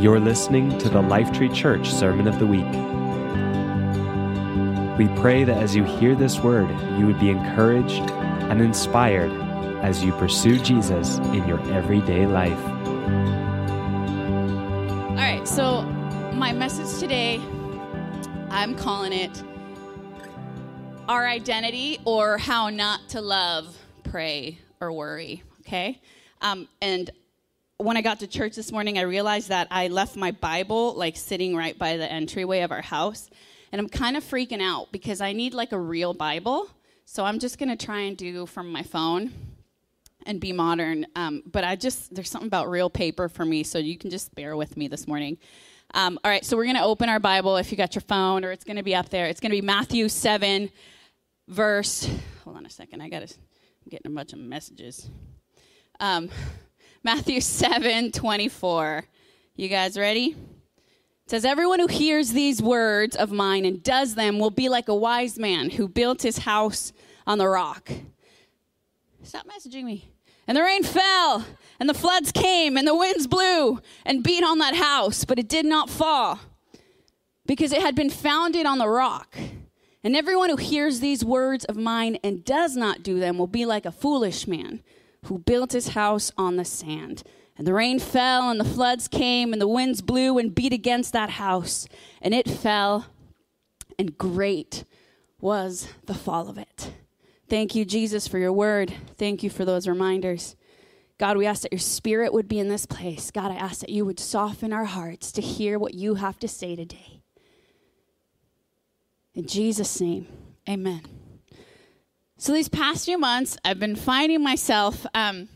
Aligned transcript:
You're 0.00 0.20
listening 0.20 0.78
to 0.78 0.88
the 0.88 1.02
Lifetree 1.02 1.54
Church 1.54 1.92
Sermon 1.92 2.26
of 2.26 2.38
the 2.38 2.46
Week. 2.46 2.64
We 4.98 5.08
pray 5.20 5.44
that 5.44 5.62
as 5.62 5.76
you 5.76 5.84
hear 5.84 6.14
this 6.14 6.40
word, 6.40 6.70
you 6.98 7.06
would 7.06 7.20
be 7.20 7.28
encouraged 7.28 8.10
and 8.10 8.62
inspired 8.62 9.30
as 9.82 10.02
you 10.02 10.12
pursue 10.12 10.58
Jesus 10.58 11.18
in 11.18 11.46
your 11.46 11.60
everyday 11.70 12.26
life. 12.26 12.58
All 15.10 15.16
right, 15.16 15.46
so 15.46 15.82
my 16.32 16.52
message 16.52 16.98
today, 16.98 17.40
I'm 18.50 18.74
calling 18.74 19.12
it 19.12 19.42
Our 21.08 21.26
Identity 21.26 21.98
or 22.04 22.38
How 22.38 22.70
Not 22.70 23.08
to 23.10 23.20
Love, 23.20 23.76
Pray, 24.04 24.58
or 24.80 24.92
Worry, 24.92 25.42
okay? 25.60 26.00
Um, 26.40 26.68
and 26.80 27.10
when 27.82 27.96
I 27.96 28.02
got 28.02 28.20
to 28.20 28.26
church 28.26 28.56
this 28.56 28.72
morning, 28.72 28.98
I 28.98 29.02
realized 29.02 29.48
that 29.48 29.68
I 29.70 29.88
left 29.88 30.16
my 30.16 30.30
Bible 30.30 30.94
like 30.94 31.16
sitting 31.16 31.56
right 31.56 31.78
by 31.78 31.96
the 31.96 32.10
entryway 32.10 32.60
of 32.60 32.70
our 32.70 32.82
house. 32.82 33.30
And 33.72 33.80
I'm 33.80 33.88
kind 33.88 34.16
of 34.16 34.24
freaking 34.24 34.60
out 34.60 34.92
because 34.92 35.20
I 35.20 35.32
need 35.32 35.54
like 35.54 35.72
a 35.72 35.78
real 35.78 36.12
Bible. 36.12 36.68
So 37.04 37.24
I'm 37.24 37.38
just 37.38 37.58
going 37.58 37.68
to 37.68 37.84
try 37.84 38.00
and 38.00 38.16
do 38.16 38.46
from 38.46 38.70
my 38.70 38.82
phone 38.82 39.32
and 40.26 40.40
be 40.40 40.52
modern. 40.52 41.06
Um, 41.16 41.42
but 41.46 41.64
I 41.64 41.76
just, 41.76 42.14
there's 42.14 42.28
something 42.28 42.48
about 42.48 42.68
real 42.68 42.90
paper 42.90 43.28
for 43.28 43.44
me. 43.44 43.62
So 43.62 43.78
you 43.78 43.96
can 43.96 44.10
just 44.10 44.34
bear 44.34 44.56
with 44.56 44.76
me 44.76 44.88
this 44.88 45.08
morning. 45.08 45.38
Um, 45.94 46.18
all 46.22 46.30
right, 46.30 46.44
so 46.44 46.56
we're 46.56 46.64
going 46.64 46.76
to 46.76 46.84
open 46.84 47.08
our 47.08 47.18
Bible 47.18 47.56
if 47.56 47.72
you 47.72 47.76
got 47.76 47.94
your 47.96 48.02
phone, 48.02 48.44
or 48.44 48.52
it's 48.52 48.62
going 48.62 48.76
to 48.76 48.82
be 48.82 48.94
up 48.94 49.08
there. 49.08 49.26
It's 49.26 49.40
going 49.40 49.50
to 49.50 49.56
be 49.56 49.62
Matthew 49.62 50.08
7, 50.08 50.70
verse. 51.48 52.08
Hold 52.44 52.56
on 52.56 52.66
a 52.66 52.70
second. 52.70 53.00
I 53.00 53.08
got 53.08 53.26
to, 53.26 53.34
I'm 53.34 53.90
getting 53.90 54.12
a 54.12 54.14
bunch 54.14 54.32
of 54.32 54.38
messages. 54.38 55.08
Um, 55.98 56.28
Matthew 57.02 57.40
7, 57.40 58.12
24. 58.12 59.04
You 59.56 59.68
guys 59.68 59.98
ready? 59.98 60.36
It 61.24 61.30
says, 61.30 61.44
Everyone 61.44 61.80
who 61.80 61.86
hears 61.86 62.32
these 62.32 62.60
words 62.60 63.16
of 63.16 63.32
mine 63.32 63.64
and 63.64 63.82
does 63.82 64.14
them 64.14 64.38
will 64.38 64.50
be 64.50 64.68
like 64.68 64.88
a 64.88 64.94
wise 64.94 65.38
man 65.38 65.70
who 65.70 65.88
built 65.88 66.22
his 66.22 66.38
house 66.38 66.92
on 67.26 67.38
the 67.38 67.48
rock. 67.48 67.90
Stop 69.22 69.46
messaging 69.46 69.84
me. 69.84 70.10
And 70.46 70.56
the 70.56 70.62
rain 70.62 70.82
fell, 70.82 71.46
and 71.78 71.88
the 71.88 71.94
floods 71.94 72.32
came, 72.32 72.76
and 72.76 72.86
the 72.86 72.96
winds 72.96 73.26
blew 73.26 73.80
and 74.04 74.24
beat 74.24 74.42
on 74.42 74.58
that 74.58 74.74
house, 74.74 75.24
but 75.24 75.38
it 75.38 75.48
did 75.48 75.64
not 75.64 75.88
fall 75.88 76.40
because 77.46 77.72
it 77.72 77.82
had 77.82 77.94
been 77.94 78.10
founded 78.10 78.66
on 78.66 78.78
the 78.78 78.88
rock. 78.88 79.38
And 80.02 80.16
everyone 80.16 80.50
who 80.50 80.56
hears 80.56 81.00
these 81.00 81.24
words 81.24 81.64
of 81.66 81.76
mine 81.76 82.18
and 82.24 82.44
does 82.44 82.74
not 82.74 83.02
do 83.02 83.20
them 83.20 83.38
will 83.38 83.46
be 83.46 83.64
like 83.64 83.86
a 83.86 83.92
foolish 83.92 84.46
man 84.46 84.82
who 85.26 85.38
built 85.38 85.72
his 85.72 85.88
house 85.88 86.32
on 86.36 86.56
the 86.56 86.64
sand. 86.64 87.22
And 87.56 87.66
the 87.66 87.74
rain 87.74 87.98
fell, 87.98 88.48
and 88.50 88.58
the 88.58 88.64
floods 88.64 89.06
came, 89.06 89.52
and 89.52 89.60
the 89.60 89.68
winds 89.68 90.00
blew 90.00 90.38
and 90.38 90.54
beat 90.54 90.72
against 90.72 91.12
that 91.12 91.30
house, 91.30 91.86
and 92.22 92.32
it 92.32 92.48
fell, 92.48 93.06
and 93.98 94.16
great 94.16 94.84
was 95.40 95.88
the 96.06 96.14
fall 96.14 96.48
of 96.48 96.56
it. 96.56 96.92
Thank 97.48 97.74
you, 97.74 97.84
Jesus, 97.84 98.28
for 98.28 98.38
your 98.38 98.52
word. 98.52 98.94
Thank 99.18 99.42
you 99.42 99.50
for 99.50 99.64
those 99.64 99.86
reminders. 99.86 100.56
God, 101.18 101.36
we 101.36 101.44
ask 101.44 101.62
that 101.62 101.72
your 101.72 101.80
spirit 101.80 102.32
would 102.32 102.48
be 102.48 102.58
in 102.58 102.68
this 102.68 102.86
place. 102.86 103.30
God, 103.30 103.50
I 103.50 103.56
ask 103.56 103.80
that 103.80 103.90
you 103.90 104.06
would 104.06 104.18
soften 104.18 104.72
our 104.72 104.86
hearts 104.86 105.32
to 105.32 105.42
hear 105.42 105.78
what 105.78 105.92
you 105.92 106.14
have 106.14 106.38
to 106.38 106.48
say 106.48 106.76
today. 106.76 107.20
In 109.34 109.46
Jesus' 109.46 110.00
name, 110.00 110.28
amen. 110.66 111.19
So, 112.40 112.54
these 112.54 112.70
past 112.70 113.04
few 113.04 113.18
months, 113.18 113.58
I've 113.66 113.78
been 113.78 113.96
finding 113.96 114.42
myself. 114.42 115.04
Um, 115.12 115.50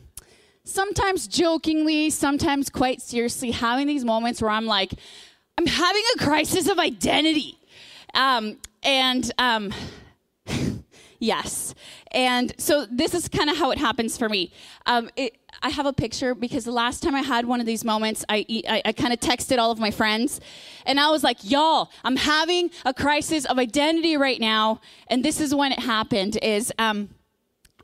sometimes 0.64 1.26
jokingly, 1.26 2.10
sometimes 2.10 2.68
quite 2.68 3.00
seriously, 3.00 3.52
having 3.52 3.86
these 3.86 4.04
moments 4.04 4.42
where 4.42 4.50
I'm 4.50 4.66
like, 4.66 4.92
I'm 5.56 5.64
having 5.64 6.02
a 6.14 6.18
crisis 6.18 6.68
of 6.68 6.78
identity. 6.78 7.58
Um, 8.12 8.58
and 8.82 9.32
um, 9.38 9.72
yes. 11.18 11.74
And 12.10 12.52
so 12.58 12.84
this 12.90 13.14
is 13.14 13.28
kind 13.28 13.48
of 13.48 13.56
how 13.56 13.70
it 13.70 13.78
happens 13.78 14.18
for 14.18 14.28
me. 14.28 14.52
Um, 14.84 15.08
it, 15.16 15.38
I 15.64 15.70
have 15.70 15.86
a 15.86 15.94
picture 15.94 16.34
because 16.34 16.64
the 16.64 16.72
last 16.72 17.02
time 17.02 17.14
I 17.14 17.22
had 17.22 17.46
one 17.46 17.58
of 17.58 17.64
these 17.64 17.84
moments, 17.84 18.22
I, 18.28 18.44
I, 18.68 18.82
I 18.84 18.92
kind 18.92 19.14
of 19.14 19.18
texted 19.18 19.56
all 19.56 19.70
of 19.70 19.78
my 19.78 19.90
friends. 19.90 20.38
And 20.84 21.00
I 21.00 21.10
was 21.10 21.24
like, 21.24 21.38
y'all, 21.42 21.90
I'm 22.04 22.16
having 22.16 22.70
a 22.84 22.92
crisis 22.92 23.46
of 23.46 23.58
identity 23.58 24.18
right 24.18 24.38
now. 24.38 24.82
And 25.06 25.24
this 25.24 25.40
is 25.40 25.54
when 25.54 25.72
it 25.72 25.80
happened 25.80 26.38
is, 26.42 26.70
um, 26.78 27.08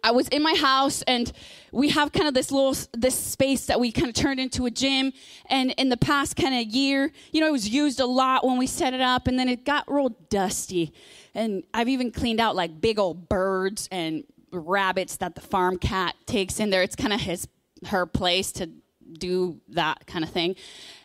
I 0.05 0.11
was 0.11 0.29
in 0.29 0.43
my 0.43 0.55
house 0.55 1.03
and 1.03 1.33
we 1.73 1.89
have 1.91 2.13
kind 2.13 2.29
of 2.29 2.35
this 2.35 2.51
little 2.51 2.75
this 2.93 3.15
space 3.15 3.67
that 3.67 3.81
we 3.81 3.93
kind 3.93 4.09
of 4.09 4.15
turned 4.15 4.41
into 4.41 4.67
a 4.67 4.71
gym 4.71 5.13
and 5.47 5.73
in 5.73 5.91
the 5.91 5.97
past 5.99 6.37
kind 6.37 6.55
of 6.55 6.75
year 6.75 7.13
you 7.33 7.41
know 7.43 7.47
it 7.47 7.53
was 7.53 7.69
used 7.69 8.01
a 8.01 8.07
lot 8.07 8.43
when 8.43 8.57
we 8.57 8.67
set 8.67 8.95
it 8.95 9.03
up 9.03 9.29
and 9.29 9.39
then 9.39 9.47
it 9.47 9.67
got 9.67 9.85
real 9.93 10.09
dusty 10.31 10.95
and 11.35 11.65
I've 11.75 11.91
even 11.91 12.13
cleaned 12.13 12.41
out 12.41 12.57
like 12.57 12.81
big 12.81 12.99
old 12.99 13.29
birds 13.29 13.91
and 13.93 14.25
rabbits 14.53 15.17
that 15.17 15.35
the 15.35 15.43
farm 15.43 15.77
cat 15.77 16.15
takes 16.25 16.61
in 16.61 16.71
there 16.71 16.83
it's 16.83 16.97
kind 16.97 17.13
of 17.13 17.21
his 17.21 17.47
her 17.87 18.07
place 18.07 18.53
to 18.53 18.71
do 19.19 19.61
that 19.69 20.07
kind 20.07 20.25
of 20.25 20.31
thing 20.31 20.55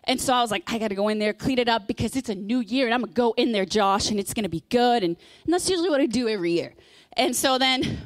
and 0.08 0.22
so 0.22 0.34
I 0.34 0.42
was 0.42 0.52
like, 0.52 0.72
I 0.72 0.78
got 0.78 0.90
to 0.90 0.96
go 0.96 1.08
in 1.08 1.18
there, 1.18 1.34
clean 1.34 1.58
it 1.58 1.68
up 1.68 1.88
because 1.88 2.16
it's 2.16 2.30
a 2.30 2.36
new 2.36 2.60
year 2.60 2.86
and 2.86 2.94
I'm 2.94 3.02
going 3.02 3.10
to 3.10 3.16
go 3.16 3.34
in 3.38 3.52
there, 3.52 3.66
Josh, 3.66 4.12
and 4.12 4.20
it's 4.20 4.34
going 4.34 4.44
to 4.44 4.50
be 4.50 4.64
good. 4.70 5.04
And, 5.04 5.18
and 5.46 5.54
that's 5.54 5.70
usually 5.70 5.90
what 5.90 6.00
I 6.00 6.06
do 6.06 6.28
every 6.28 6.52
year. 6.52 6.74
And 7.14 7.36
so 7.36 7.58
then 7.58 7.98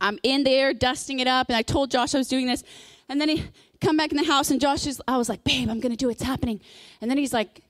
I'm 0.00 0.18
in 0.22 0.42
there 0.42 0.74
dusting 0.74 1.20
it 1.20 1.28
up, 1.28 1.48
and 1.48 1.56
I 1.56 1.62
told 1.62 1.90
Josh 1.90 2.14
I 2.14 2.18
was 2.18 2.28
doing 2.28 2.46
this. 2.46 2.64
And 3.08 3.20
then 3.20 3.28
he 3.28 3.44
come 3.80 3.96
back 3.96 4.10
in 4.10 4.16
the 4.16 4.24
house, 4.24 4.50
and 4.50 4.60
Josh 4.60 4.86
is, 4.86 5.00
I 5.06 5.16
was 5.16 5.28
like, 5.28 5.44
babe, 5.44 5.68
I'm 5.70 5.80
gonna 5.80 5.96
do 5.96 6.08
it, 6.08 6.12
it's 6.12 6.22
happening. 6.22 6.60
And 7.00 7.10
then 7.10 7.18
he's 7.18 7.32
like, 7.32 7.62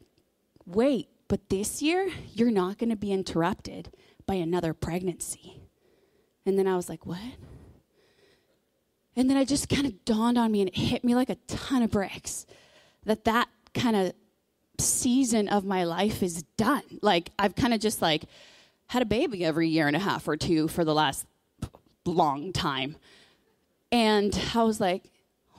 wait, 0.64 1.08
but 1.28 1.48
this 1.50 1.82
year 1.82 2.10
you're 2.32 2.50
not 2.50 2.78
gonna 2.78 2.96
be 2.96 3.12
interrupted 3.12 3.92
by 4.24 4.34
another 4.34 4.72
pregnancy. 4.72 5.60
And 6.46 6.58
then 6.58 6.66
I 6.66 6.76
was 6.76 6.88
like, 6.88 7.04
what? 7.04 7.18
And 9.16 9.30
then 9.30 9.38
it 9.38 9.48
just 9.48 9.68
kind 9.68 9.86
of 9.86 10.04
dawned 10.04 10.36
on 10.36 10.52
me, 10.52 10.60
and 10.60 10.68
it 10.68 10.76
hit 10.76 11.04
me 11.04 11.14
like 11.14 11.30
a 11.30 11.36
ton 11.46 11.82
of 11.82 11.90
bricks 11.90 12.46
that 13.04 13.24
that 13.24 13.48
kind 13.72 13.96
of 13.96 14.12
season 14.78 15.48
of 15.48 15.64
my 15.64 15.84
life 15.84 16.22
is 16.22 16.42
done. 16.56 16.82
Like 17.00 17.30
I've 17.38 17.54
kind 17.54 17.72
of 17.72 17.80
just 17.80 18.02
like 18.02 18.24
had 18.88 19.02
a 19.02 19.06
baby 19.06 19.44
every 19.44 19.68
year 19.68 19.86
and 19.86 19.96
a 19.96 20.00
half 20.00 20.28
or 20.28 20.36
two 20.36 20.68
for 20.68 20.84
the 20.84 20.94
last 20.94 21.26
long 22.04 22.52
time. 22.52 22.96
And 23.90 24.38
I 24.54 24.62
was 24.64 24.80
like, 24.80 25.04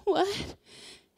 what? 0.04 0.56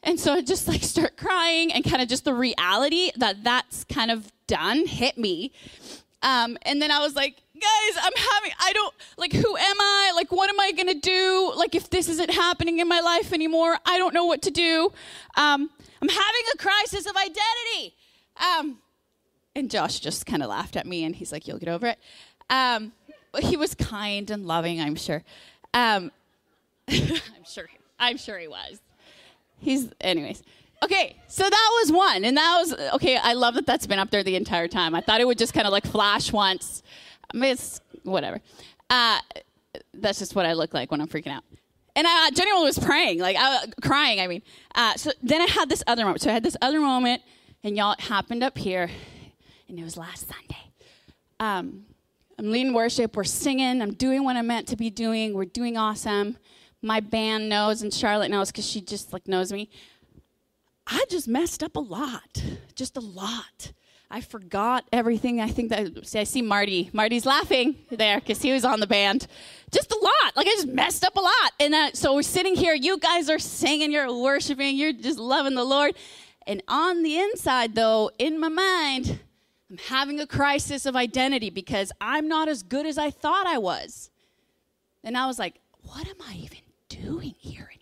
And 0.02 0.18
so 0.18 0.32
I 0.32 0.40
just 0.40 0.66
like 0.66 0.82
start 0.82 1.16
crying 1.16 1.72
and 1.72 1.84
kind 1.84 2.00
of 2.00 2.08
just 2.08 2.24
the 2.24 2.34
reality 2.34 3.10
that 3.16 3.44
that's 3.44 3.84
kind 3.84 4.10
of 4.10 4.32
done 4.46 4.86
hit 4.86 5.18
me. 5.18 5.52
Um, 6.22 6.56
and 6.62 6.80
then 6.80 6.90
I 6.90 7.00
was 7.00 7.14
like, 7.14 7.42
guys, 7.60 8.02
I'm 8.02 8.12
having, 8.16 8.52
I 8.60 8.72
don't, 8.72 8.94
like, 9.16 9.32
who 9.32 9.56
am 9.56 9.80
I? 9.80 10.12
Like, 10.14 10.32
what 10.32 10.48
am 10.50 10.58
I 10.58 10.72
going 10.72 10.88
to 10.88 10.98
do? 10.98 11.52
Like, 11.56 11.74
if 11.74 11.90
this 11.90 12.08
isn't 12.08 12.30
happening 12.30 12.78
in 12.78 12.88
my 12.88 13.00
life 13.00 13.32
anymore, 13.32 13.78
I 13.84 13.98
don't 13.98 14.14
know 14.14 14.24
what 14.24 14.42
to 14.42 14.50
do. 14.50 14.92
Um, 15.36 15.70
I'm 16.02 16.08
having 16.08 16.42
a 16.54 16.56
crisis 16.58 17.06
of 17.06 17.16
identity. 17.16 17.94
Um, 18.36 18.78
and 19.54 19.70
Josh 19.70 20.00
just 20.00 20.26
kind 20.26 20.42
of 20.42 20.48
laughed 20.48 20.76
at 20.76 20.86
me 20.86 21.04
and 21.04 21.14
he's 21.14 21.32
like, 21.32 21.46
you'll 21.46 21.58
get 21.58 21.68
over 21.68 21.86
it. 21.86 21.98
Um, 22.48 22.92
he 23.38 23.56
was 23.56 23.74
kind 23.74 24.30
and 24.30 24.46
loving, 24.46 24.80
I'm 24.80 24.96
sure. 24.96 25.22
Um, 25.74 26.10
I'm 26.88 27.44
sure. 27.46 27.68
I'm 27.98 28.16
sure 28.16 28.38
he 28.38 28.48
was. 28.48 28.80
He's, 29.58 29.90
anyways. 30.00 30.42
Okay, 30.82 31.16
so 31.28 31.42
that 31.42 31.70
was 31.82 31.92
one, 31.92 32.24
and 32.24 32.38
that 32.38 32.56
was 32.58 32.72
okay. 32.94 33.18
I 33.18 33.34
love 33.34 33.52
that 33.54 33.66
that's 33.66 33.86
been 33.86 33.98
up 33.98 34.10
there 34.10 34.22
the 34.22 34.34
entire 34.34 34.66
time. 34.66 34.94
I 34.94 35.02
thought 35.02 35.20
it 35.20 35.26
would 35.26 35.36
just 35.36 35.52
kind 35.52 35.66
of 35.66 35.72
like 35.72 35.84
flash 35.84 36.32
once. 36.32 36.82
I 37.32 37.36
mean, 37.36 37.52
it's 37.52 37.80
whatever. 38.02 38.40
Uh, 38.88 39.20
that's 39.94 40.18
just 40.18 40.34
what 40.34 40.46
I 40.46 40.52
look 40.54 40.74
like 40.74 40.90
when 40.90 41.00
I'm 41.00 41.08
freaking 41.08 41.32
out. 41.32 41.44
And 41.96 42.06
I 42.06 42.30
genuinely 42.30 42.66
was 42.66 42.78
praying, 42.78 43.18
like 43.18 43.36
uh, 43.38 43.66
crying. 43.82 44.20
I 44.20 44.26
mean, 44.26 44.42
uh, 44.74 44.94
so 44.94 45.10
then 45.22 45.40
I 45.42 45.46
had 45.46 45.68
this 45.68 45.82
other 45.86 46.04
moment. 46.04 46.22
So 46.22 46.30
I 46.30 46.32
had 46.32 46.42
this 46.42 46.56
other 46.62 46.80
moment, 46.80 47.22
and 47.64 47.76
y'all, 47.76 47.92
it 47.92 48.00
happened 48.00 48.42
up 48.42 48.56
here, 48.56 48.88
and 49.68 49.78
it 49.78 49.82
was 49.82 49.96
last 49.96 50.28
Sunday. 50.28 50.72
Um, 51.40 51.84
I'm 52.38 52.50
leading 52.50 52.72
worship. 52.72 53.16
We're 53.16 53.24
singing. 53.24 53.82
I'm 53.82 53.94
doing 53.94 54.24
what 54.24 54.36
I'm 54.36 54.46
meant 54.46 54.68
to 54.68 54.76
be 54.76 54.88
doing. 54.88 55.34
We're 55.34 55.44
doing 55.44 55.76
awesome. 55.76 56.38
My 56.80 57.00
band 57.00 57.48
knows, 57.48 57.82
and 57.82 57.92
Charlotte 57.92 58.30
knows 58.30 58.50
because 58.50 58.66
she 58.66 58.80
just 58.80 59.12
like 59.12 59.28
knows 59.28 59.52
me. 59.52 59.68
I 60.86 61.04
just 61.10 61.28
messed 61.28 61.62
up 61.62 61.76
a 61.76 61.80
lot, 61.80 62.42
just 62.74 62.96
a 62.96 63.00
lot. 63.00 63.72
I 64.10 64.20
forgot 64.20 64.84
everything. 64.92 65.40
I 65.40 65.48
think 65.48 65.70
that 65.70 66.06
see, 66.06 66.18
I 66.18 66.24
see 66.24 66.42
Marty. 66.42 66.90
Marty's 66.92 67.24
laughing 67.24 67.76
there 67.90 68.18
because 68.18 68.42
he 68.42 68.52
was 68.52 68.64
on 68.64 68.80
the 68.80 68.86
band. 68.86 69.28
Just 69.70 69.92
a 69.92 69.98
lot. 69.98 70.36
Like 70.36 70.48
I 70.48 70.50
just 70.50 70.66
messed 70.66 71.04
up 71.04 71.16
a 71.16 71.20
lot. 71.20 71.52
And 71.60 71.74
uh, 71.74 71.90
so 71.92 72.14
we're 72.14 72.22
sitting 72.22 72.56
here. 72.56 72.74
You 72.74 72.98
guys 72.98 73.30
are 73.30 73.38
singing. 73.38 73.92
You're 73.92 74.12
worshiping. 74.12 74.76
You're 74.76 74.92
just 74.92 75.18
loving 75.18 75.54
the 75.54 75.64
Lord. 75.64 75.94
And 76.46 76.60
on 76.66 77.04
the 77.04 77.18
inside, 77.18 77.76
though, 77.76 78.10
in 78.18 78.40
my 78.40 78.48
mind, 78.48 79.20
I'm 79.70 79.78
having 79.78 80.18
a 80.18 80.26
crisis 80.26 80.86
of 80.86 80.96
identity 80.96 81.50
because 81.50 81.92
I'm 82.00 82.26
not 82.26 82.48
as 82.48 82.64
good 82.64 82.86
as 82.86 82.98
I 82.98 83.10
thought 83.10 83.46
I 83.46 83.58
was. 83.58 84.10
And 85.04 85.16
I 85.16 85.26
was 85.26 85.38
like, 85.38 85.60
what 85.82 86.08
am 86.08 86.16
I 86.28 86.34
even 86.34 86.58
doing 86.88 87.34
here 87.38 87.70
anymore? 87.70 87.80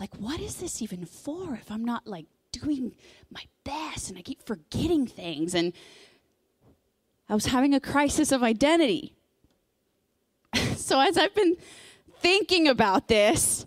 like, 0.00 0.14
what 0.16 0.40
is 0.40 0.56
this 0.56 0.80
even 0.80 1.04
for 1.04 1.54
if 1.54 1.70
I'm 1.70 1.84
not 1.84 2.06
like 2.06 2.24
doing 2.52 2.94
my 3.30 3.42
best 3.64 4.08
and 4.08 4.18
I 4.18 4.22
keep 4.22 4.44
forgetting 4.46 5.06
things? 5.06 5.54
And 5.54 5.72
I 7.28 7.34
was 7.34 7.46
having 7.46 7.74
a 7.74 7.80
crisis 7.80 8.32
of 8.32 8.42
identity. 8.42 9.14
so 10.76 11.00
as 11.00 11.16
I've 11.16 11.34
been 11.34 11.56
thinking 12.18 12.68
about 12.68 13.08
this, 13.08 13.66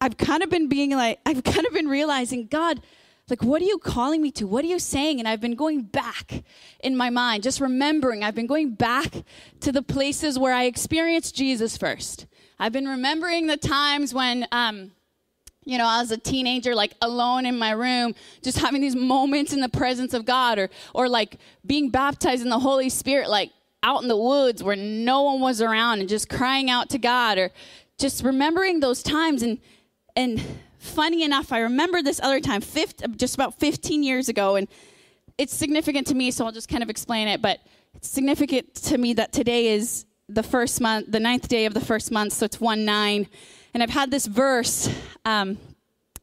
I've 0.00 0.16
kind 0.16 0.42
of 0.42 0.50
been 0.50 0.68
being 0.68 0.90
like, 0.90 1.18
I've 1.26 1.44
kind 1.44 1.66
of 1.66 1.72
been 1.72 1.88
realizing, 1.88 2.46
God, 2.46 2.80
like, 3.28 3.42
what 3.42 3.60
are 3.60 3.66
you 3.66 3.78
calling 3.78 4.22
me 4.22 4.30
to? 4.32 4.46
What 4.46 4.64
are 4.64 4.68
you 4.68 4.78
saying? 4.78 5.18
And 5.18 5.28
I've 5.28 5.40
been 5.40 5.54
going 5.54 5.82
back 5.82 6.44
in 6.80 6.96
my 6.96 7.10
mind, 7.10 7.42
just 7.42 7.60
remembering, 7.60 8.24
I've 8.24 8.34
been 8.34 8.46
going 8.46 8.72
back 8.72 9.12
to 9.60 9.70
the 9.70 9.82
places 9.82 10.38
where 10.38 10.54
I 10.54 10.64
experienced 10.64 11.34
Jesus 11.34 11.76
first. 11.76 12.26
I've 12.58 12.72
been 12.72 12.88
remembering 12.88 13.46
the 13.46 13.56
times 13.56 14.14
when, 14.14 14.46
um, 14.50 14.92
you 15.68 15.76
know, 15.76 15.86
I 15.86 16.00
was 16.00 16.10
a 16.10 16.16
teenager, 16.16 16.74
like 16.74 16.94
alone 17.02 17.44
in 17.44 17.58
my 17.58 17.72
room, 17.72 18.14
just 18.42 18.58
having 18.58 18.80
these 18.80 18.96
moments 18.96 19.52
in 19.52 19.60
the 19.60 19.68
presence 19.68 20.14
of 20.14 20.24
God, 20.24 20.58
or, 20.58 20.70
or 20.94 21.10
like 21.10 21.36
being 21.66 21.90
baptized 21.90 22.42
in 22.42 22.48
the 22.48 22.58
Holy 22.58 22.88
Spirit, 22.88 23.28
like 23.28 23.50
out 23.82 24.00
in 24.00 24.08
the 24.08 24.16
woods 24.16 24.62
where 24.62 24.76
no 24.76 25.24
one 25.24 25.40
was 25.42 25.60
around 25.60 26.00
and 26.00 26.08
just 26.08 26.30
crying 26.30 26.70
out 26.70 26.88
to 26.88 26.98
God, 26.98 27.36
or 27.36 27.50
just 27.98 28.24
remembering 28.24 28.80
those 28.80 29.02
times. 29.02 29.42
And, 29.42 29.58
and 30.16 30.42
funny 30.78 31.22
enough, 31.22 31.52
I 31.52 31.58
remember 31.58 32.00
this 32.00 32.18
other 32.18 32.40
time, 32.40 32.62
just 33.16 33.34
about 33.34 33.58
15 33.58 34.02
years 34.02 34.30
ago, 34.30 34.56
and 34.56 34.68
it's 35.36 35.54
significant 35.54 36.06
to 36.06 36.14
me, 36.14 36.30
so 36.30 36.46
I'll 36.46 36.52
just 36.52 36.70
kind 36.70 36.82
of 36.82 36.88
explain 36.88 37.28
it. 37.28 37.42
But 37.42 37.60
it's 37.94 38.08
significant 38.08 38.74
to 38.74 38.96
me 38.96 39.12
that 39.14 39.34
today 39.34 39.74
is 39.74 40.06
the 40.30 40.42
first 40.42 40.80
month, 40.80 41.12
the 41.12 41.20
ninth 41.20 41.46
day 41.46 41.66
of 41.66 41.74
the 41.74 41.80
first 41.82 42.10
month, 42.10 42.32
so 42.32 42.46
it's 42.46 42.58
1 42.58 42.86
9. 42.86 43.28
And 43.78 43.82
I've 43.84 43.90
had 43.90 44.10
this 44.10 44.26
verse 44.26 44.92
um, 45.24 45.56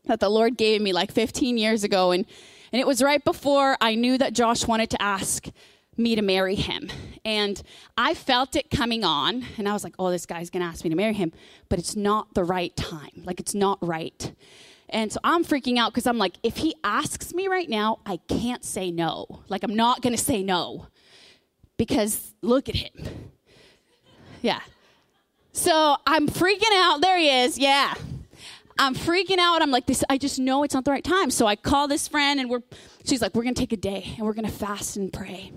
that 0.08 0.20
the 0.20 0.28
Lord 0.28 0.58
gave 0.58 0.82
me 0.82 0.92
like 0.92 1.10
15 1.10 1.58
years 1.58 1.86
ago, 1.86 2.12
and, 2.12 2.26
and 2.74 2.82
it 2.82 2.86
was 2.86 3.02
right 3.02 3.24
before 3.24 3.78
I 3.80 3.96
knew 3.96 4.18
that 4.18 4.34
Josh 4.34 4.68
wanted 4.68 4.90
to 4.90 5.02
ask 5.02 5.48
me 5.96 6.18
to 6.18 6.22
marry 6.22 6.56
him. 6.56 6.90
And 7.24 7.64
I 7.98 8.14
felt 8.14 8.58
it 8.58 8.70
coming 8.70 9.06
on, 9.06 9.46
and 9.58 9.70
I 9.70 9.72
was 9.72 9.86
like, 9.86 9.96
oh, 9.98 10.12
this 10.12 10.26
guy's 10.26 10.50
gonna 10.50 10.66
ask 10.66 10.84
me 10.84 10.90
to 10.90 10.98
marry 10.98 11.14
him, 11.14 11.32
but 11.70 11.80
it's 11.80 11.96
not 11.96 12.34
the 12.34 12.44
right 12.44 12.76
time. 12.76 13.24
Like, 13.24 13.40
it's 13.40 13.56
not 13.56 13.78
right. 13.82 14.34
And 14.90 15.14
so 15.14 15.22
I'm 15.24 15.46
freaking 15.46 15.78
out 15.78 15.94
because 15.94 16.08
I'm 16.08 16.18
like, 16.18 16.36
if 16.44 16.58
he 16.58 16.76
asks 16.84 17.34
me 17.34 17.48
right 17.48 17.70
now, 17.70 18.00
I 18.06 18.18
can't 18.28 18.66
say 18.66 18.92
no. 18.92 19.44
Like, 19.48 19.64
I'm 19.64 19.78
not 19.78 20.02
gonna 20.02 20.18
say 20.18 20.44
no 20.44 20.88
because 21.78 22.34
look 22.42 22.68
at 22.68 22.76
him. 22.76 23.32
Yeah. 24.42 24.60
So 25.56 25.96
I'm 26.06 26.28
freaking 26.28 26.74
out. 26.74 27.00
There 27.00 27.18
he 27.18 27.30
is. 27.30 27.58
Yeah. 27.58 27.94
I'm 28.78 28.94
freaking 28.94 29.38
out. 29.38 29.62
I'm 29.62 29.72
like, 29.72 29.86
this, 29.86 30.04
I 30.10 30.18
just 30.18 30.38
know 30.38 30.64
it's 30.64 30.74
not 30.74 30.84
the 30.84 30.92
right 30.92 31.04
time. 31.04 31.32
So 31.32 31.48
I 31.48 31.56
call 31.56 31.88
this 31.88 32.10
friend 32.10 32.42
and 32.42 32.50
we're, 32.50 32.60
she's 33.06 33.22
like, 33.22 33.34
we're 33.34 33.44
going 33.44 33.56
to 33.56 33.62
take 33.62 33.72
a 33.72 33.78
day 33.78 34.16
and 34.18 34.26
we're 34.26 34.34
going 34.34 34.46
to 34.46 34.52
fast 34.52 34.98
and 34.98 35.14
pray. 35.14 35.54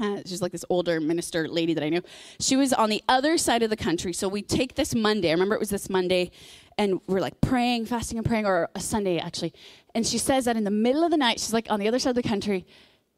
Uh, 0.00 0.22
she's 0.24 0.40
like 0.40 0.52
this 0.52 0.64
older 0.70 1.00
minister 1.02 1.46
lady 1.48 1.74
that 1.74 1.84
I 1.84 1.90
knew. 1.90 2.00
She 2.40 2.56
was 2.56 2.72
on 2.72 2.88
the 2.88 3.04
other 3.10 3.36
side 3.36 3.62
of 3.62 3.68
the 3.68 3.76
country. 3.76 4.14
So 4.14 4.26
we 4.26 4.40
take 4.40 4.74
this 4.74 4.94
Monday. 4.94 5.28
I 5.28 5.32
remember 5.32 5.54
it 5.54 5.60
was 5.60 5.68
this 5.68 5.90
Monday, 5.90 6.30
and 6.78 6.98
we're 7.06 7.20
like 7.20 7.38
praying, 7.42 7.84
fasting, 7.86 8.16
and 8.16 8.26
praying, 8.26 8.46
or 8.46 8.70
a 8.74 8.80
Sunday 8.80 9.18
actually. 9.18 9.52
And 9.94 10.06
she 10.06 10.16
says 10.16 10.46
that 10.46 10.56
in 10.56 10.64
the 10.64 10.70
middle 10.70 11.04
of 11.04 11.10
the 11.10 11.18
night, 11.18 11.40
she's 11.40 11.52
like 11.52 11.70
on 11.70 11.78
the 11.78 11.88
other 11.88 11.98
side 11.98 12.10
of 12.10 12.16
the 12.16 12.26
country. 12.26 12.64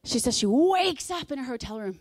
She 0.02 0.18
says 0.18 0.36
she 0.36 0.46
wakes 0.46 1.12
up 1.12 1.30
in 1.30 1.38
her 1.38 1.44
hotel 1.44 1.78
room. 1.78 2.00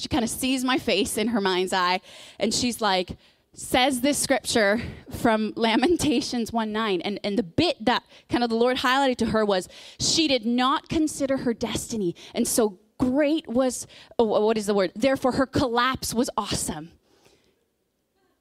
She 0.00 0.08
kind 0.08 0.24
of 0.24 0.30
sees 0.30 0.64
my 0.64 0.78
face 0.78 1.18
in 1.18 1.28
her 1.28 1.42
mind's 1.42 1.74
eye, 1.74 2.00
and 2.38 2.54
she's 2.54 2.80
like, 2.80 3.18
says 3.52 4.00
this 4.00 4.16
scripture 4.16 4.80
from 5.10 5.52
Lamentations 5.56 6.54
1 6.54 6.72
9. 6.72 7.02
And, 7.02 7.20
and 7.22 7.38
the 7.38 7.42
bit 7.42 7.84
that 7.84 8.04
kind 8.30 8.42
of 8.42 8.48
the 8.48 8.56
Lord 8.56 8.78
highlighted 8.78 9.18
to 9.18 9.26
her 9.26 9.44
was 9.44 9.68
she 9.98 10.26
did 10.26 10.46
not 10.46 10.88
consider 10.88 11.38
her 11.38 11.52
destiny. 11.52 12.14
And 12.34 12.48
so 12.48 12.78
great 12.96 13.46
was, 13.46 13.86
oh, 14.18 14.24
what 14.24 14.56
is 14.56 14.64
the 14.64 14.74
word? 14.74 14.92
Therefore, 14.96 15.32
her 15.32 15.44
collapse 15.44 16.14
was 16.14 16.30
awesome. 16.34 16.92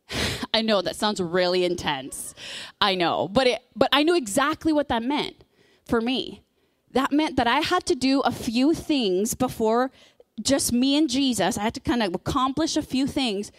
I 0.53 0.61
know 0.61 0.81
that 0.81 0.95
sounds 0.95 1.19
really 1.19 1.65
intense. 1.65 2.33
I 2.79 2.95
know, 2.95 3.27
but 3.27 3.47
it, 3.47 3.63
but 3.75 3.89
I 3.91 4.03
knew 4.03 4.15
exactly 4.15 4.71
what 4.71 4.87
that 4.87 5.03
meant 5.03 5.43
for 5.85 5.99
me. 5.99 6.41
That 6.93 7.11
meant 7.11 7.35
that 7.35 7.47
I 7.47 7.59
had 7.59 7.85
to 7.87 7.95
do 7.95 8.21
a 8.21 8.31
few 8.31 8.73
things 8.73 9.35
before 9.35 9.91
just 10.41 10.73
me 10.73 10.97
and 10.97 11.09
Jesus. 11.09 11.57
I 11.57 11.63
had 11.63 11.73
to 11.75 11.79
kind 11.79 12.03
of 12.03 12.15
accomplish 12.15 12.77
a 12.77 12.81
few 12.81 13.07
things 13.07 13.51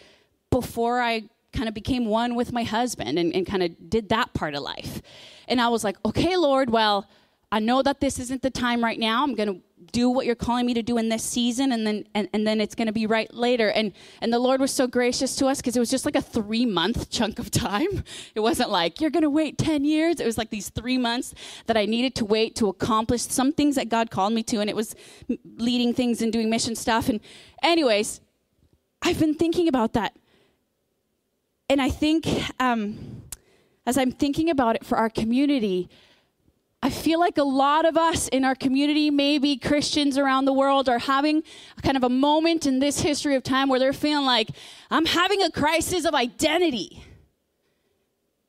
before 0.51 1.01
I 1.01 1.25
kind 1.53 1.69
of 1.69 1.75
became 1.75 2.07
one 2.07 2.35
with 2.35 2.53
my 2.53 2.63
husband 2.63 3.19
and, 3.19 3.35
and 3.35 3.47
kind 3.47 3.63
of 3.63 3.91
did 3.91 4.09
that 4.11 4.33
part 4.35 4.55
of 4.55 4.63
life. 4.63 5.03
And 5.49 5.61
I 5.61 5.69
was 5.69 5.83
like, 5.85 5.97
okay, 6.05 6.37
Lord, 6.37 6.71
well, 6.71 7.09
I 7.53 7.59
know 7.59 7.83
that 7.83 8.01
this 8.01 8.19
isn't 8.19 8.43
the 8.43 8.51
time 8.51 8.83
right 8.83 8.99
now. 8.99 9.25
I'm 9.25 9.35
going 9.35 9.55
to 9.55 9.61
do 9.93 10.09
what 10.09 10.27
you're 10.27 10.35
calling 10.35 10.67
me 10.67 10.75
to 10.75 10.83
do 10.83 10.99
in 10.99 11.09
this 11.09 11.23
season 11.23 11.73
and 11.73 11.87
then 11.87 12.05
and, 12.15 12.29
and 12.33 12.47
then 12.47 12.61
it's 12.61 12.75
going 12.75 12.87
to 12.87 12.93
be 12.93 13.07
right 13.07 13.33
later. 13.35 13.71
And 13.71 13.93
and 14.21 14.33
the 14.33 14.39
lord 14.39 14.61
was 14.61 14.73
so 14.73 14.87
gracious 14.87 15.37
to 15.37 15.47
us 15.47 15.59
because 15.59 15.77
it 15.77 15.81
was 15.81 15.91
just 15.91 16.05
like 16.05 16.17
a 16.17 16.23
three 16.23 16.67
month 16.67 17.11
chunk 17.11 17.39
of 17.39 17.51
time. 17.51 18.05
It 18.35 18.41
wasn't 18.41 18.71
like 18.71 19.01
you're 19.01 19.11
going 19.11 19.23
to 19.23 19.31
wait 19.31 19.59
10 19.59 19.85
years. 19.85 20.21
It 20.21 20.27
was 20.27 20.39
like 20.39 20.51
these 20.51 20.69
three 20.69 20.99
months 20.99 21.35
that 21.67 21.77
i 21.77 21.85
needed 21.85 22.15
to 22.17 22.25
wait 22.25 22.55
to 22.57 22.69
accomplish 22.69 23.23
some 23.23 23.53
things 23.53 23.75
that 23.77 23.89
god 23.89 24.11
called 24.11 24.33
me 24.33 24.43
to 24.45 24.61
and 24.61 24.71
it 24.71 24.77
was 24.77 24.95
leading 25.57 25.93
things 25.95 26.23
and 26.23 26.33
doing 26.33 26.49
mission 26.51 26.75
stuff. 26.75 27.09
And 27.09 27.21
anyways 27.63 28.21
i've 29.03 29.19
been 29.19 29.35
thinking 29.35 29.69
about 29.69 29.93
that. 29.95 30.17
And 31.69 31.81
i 31.81 31.89
think 31.89 32.27
um, 32.61 33.23
as 33.87 33.97
i'm 33.99 34.13
thinking 34.13 34.51
about 34.51 34.77
it 34.77 34.85
for 34.85 34.97
our 34.97 35.11
community 35.11 35.89
I 36.83 36.89
feel 36.89 37.21
like 37.21 37.37
a 37.37 37.45
lot 37.45 37.85
of 37.85 37.99
us 37.99 38.29
in 38.29 38.43
our 38.45 38.55
community, 38.55 39.11
maybe 39.11 39.59
Christians 39.59 40.17
around 40.17 40.47
the 40.47 40.53
world, 40.53 40.89
are 40.89 40.99
having 40.99 41.43
kind 41.83 41.97
of 41.97 42.05
a 42.05 42.09
moment 42.09 42.65
in 42.65 42.79
this 42.79 43.01
history 43.01 43.35
of 43.35 43.43
time 43.43 43.69
where 43.69 43.79
they're 43.79 43.93
feeling 43.93 44.25
like, 44.25 44.49
I'm 44.91 45.05
having 45.05 45.43
a 45.43 45.51
crisis 45.51 46.07
of 46.07 46.15
identity. 46.15 47.05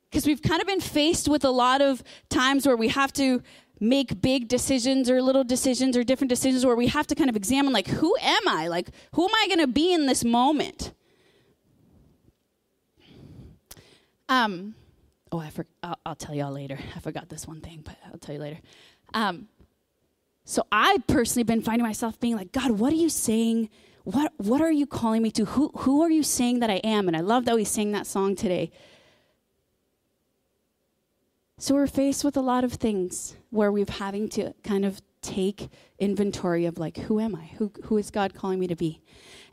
Because 0.09 0.25
we've 0.25 0.41
kind 0.41 0.61
of 0.61 0.67
been 0.67 0.79
faced 0.79 1.27
with 1.27 1.43
a 1.43 1.49
lot 1.49 1.81
of 1.81 2.03
times 2.29 2.65
where 2.65 2.77
we 2.77 2.87
have 2.87 3.11
to 3.13 3.43
make 3.81 4.21
big 4.21 4.47
decisions 4.47 5.09
or 5.09 5.21
little 5.21 5.43
decisions 5.43 5.97
or 5.97 6.03
different 6.03 6.29
decisions 6.29 6.65
where 6.65 6.75
we 6.75 6.87
have 6.87 7.07
to 7.07 7.15
kind 7.15 7.29
of 7.29 7.35
examine, 7.35 7.73
like, 7.73 7.87
who 7.87 8.15
am 8.21 8.47
I? 8.47 8.69
Like, 8.69 8.89
who 9.13 9.25
am 9.25 9.35
I 9.35 9.47
going 9.47 9.59
to 9.59 9.67
be 9.67 9.93
in 9.93 10.05
this 10.05 10.23
moment? 10.23 10.93
Um, 14.29 14.75
oh, 15.31 15.39
I 15.39 15.49
for, 15.49 15.65
I'll, 15.81 15.97
I'll, 16.05 16.15
tell 16.15 16.35
y'all 16.35 16.51
later. 16.51 16.77
I 16.95 16.99
forgot 16.99 17.29
this 17.29 17.47
one 17.47 17.61
thing, 17.61 17.81
but 17.83 17.95
I'll 18.05 18.19
tell 18.19 18.35
you 18.35 18.41
later. 18.41 18.59
Um, 19.13 19.47
so 20.43 20.65
I 20.71 20.97
personally 21.07 21.43
been 21.43 21.61
finding 21.61 21.85
myself 21.85 22.19
being 22.19 22.35
like, 22.35 22.51
God, 22.51 22.71
what 22.71 22.91
are 22.91 22.97
you 22.97 23.09
saying? 23.09 23.69
What 24.03 24.33
what 24.37 24.61
are 24.61 24.71
you 24.71 24.87
calling 24.87 25.21
me 25.21 25.29
to? 25.31 25.45
Who 25.45 25.71
who 25.77 26.01
are 26.01 26.09
you 26.09 26.23
saying 26.23 26.59
that 26.59 26.69
I 26.69 26.77
am? 26.83 27.07
And 27.07 27.15
I 27.15 27.19
love 27.19 27.45
that 27.45 27.55
we 27.55 27.63
sang 27.63 27.91
that 27.91 28.07
song 28.07 28.35
today. 28.35 28.71
So 31.59 31.75
we're 31.75 31.85
faced 31.85 32.23
with 32.23 32.35
a 32.35 32.41
lot 32.41 32.63
of 32.63 32.73
things 32.73 33.35
where 33.51 33.71
we're 33.71 33.85
having 33.87 34.27
to 34.29 34.53
kind 34.63 34.83
of 34.83 34.99
take 35.21 35.69
inventory 35.99 36.65
of 36.65 36.79
like, 36.79 36.97
who 36.97 37.19
am 37.19 37.35
I? 37.35 37.51
Who 37.57 37.71
who 37.83 37.97
is 37.97 38.09
God 38.09 38.33
calling 38.33 38.59
me 38.59 38.65
to 38.65 38.75
be? 38.75 39.01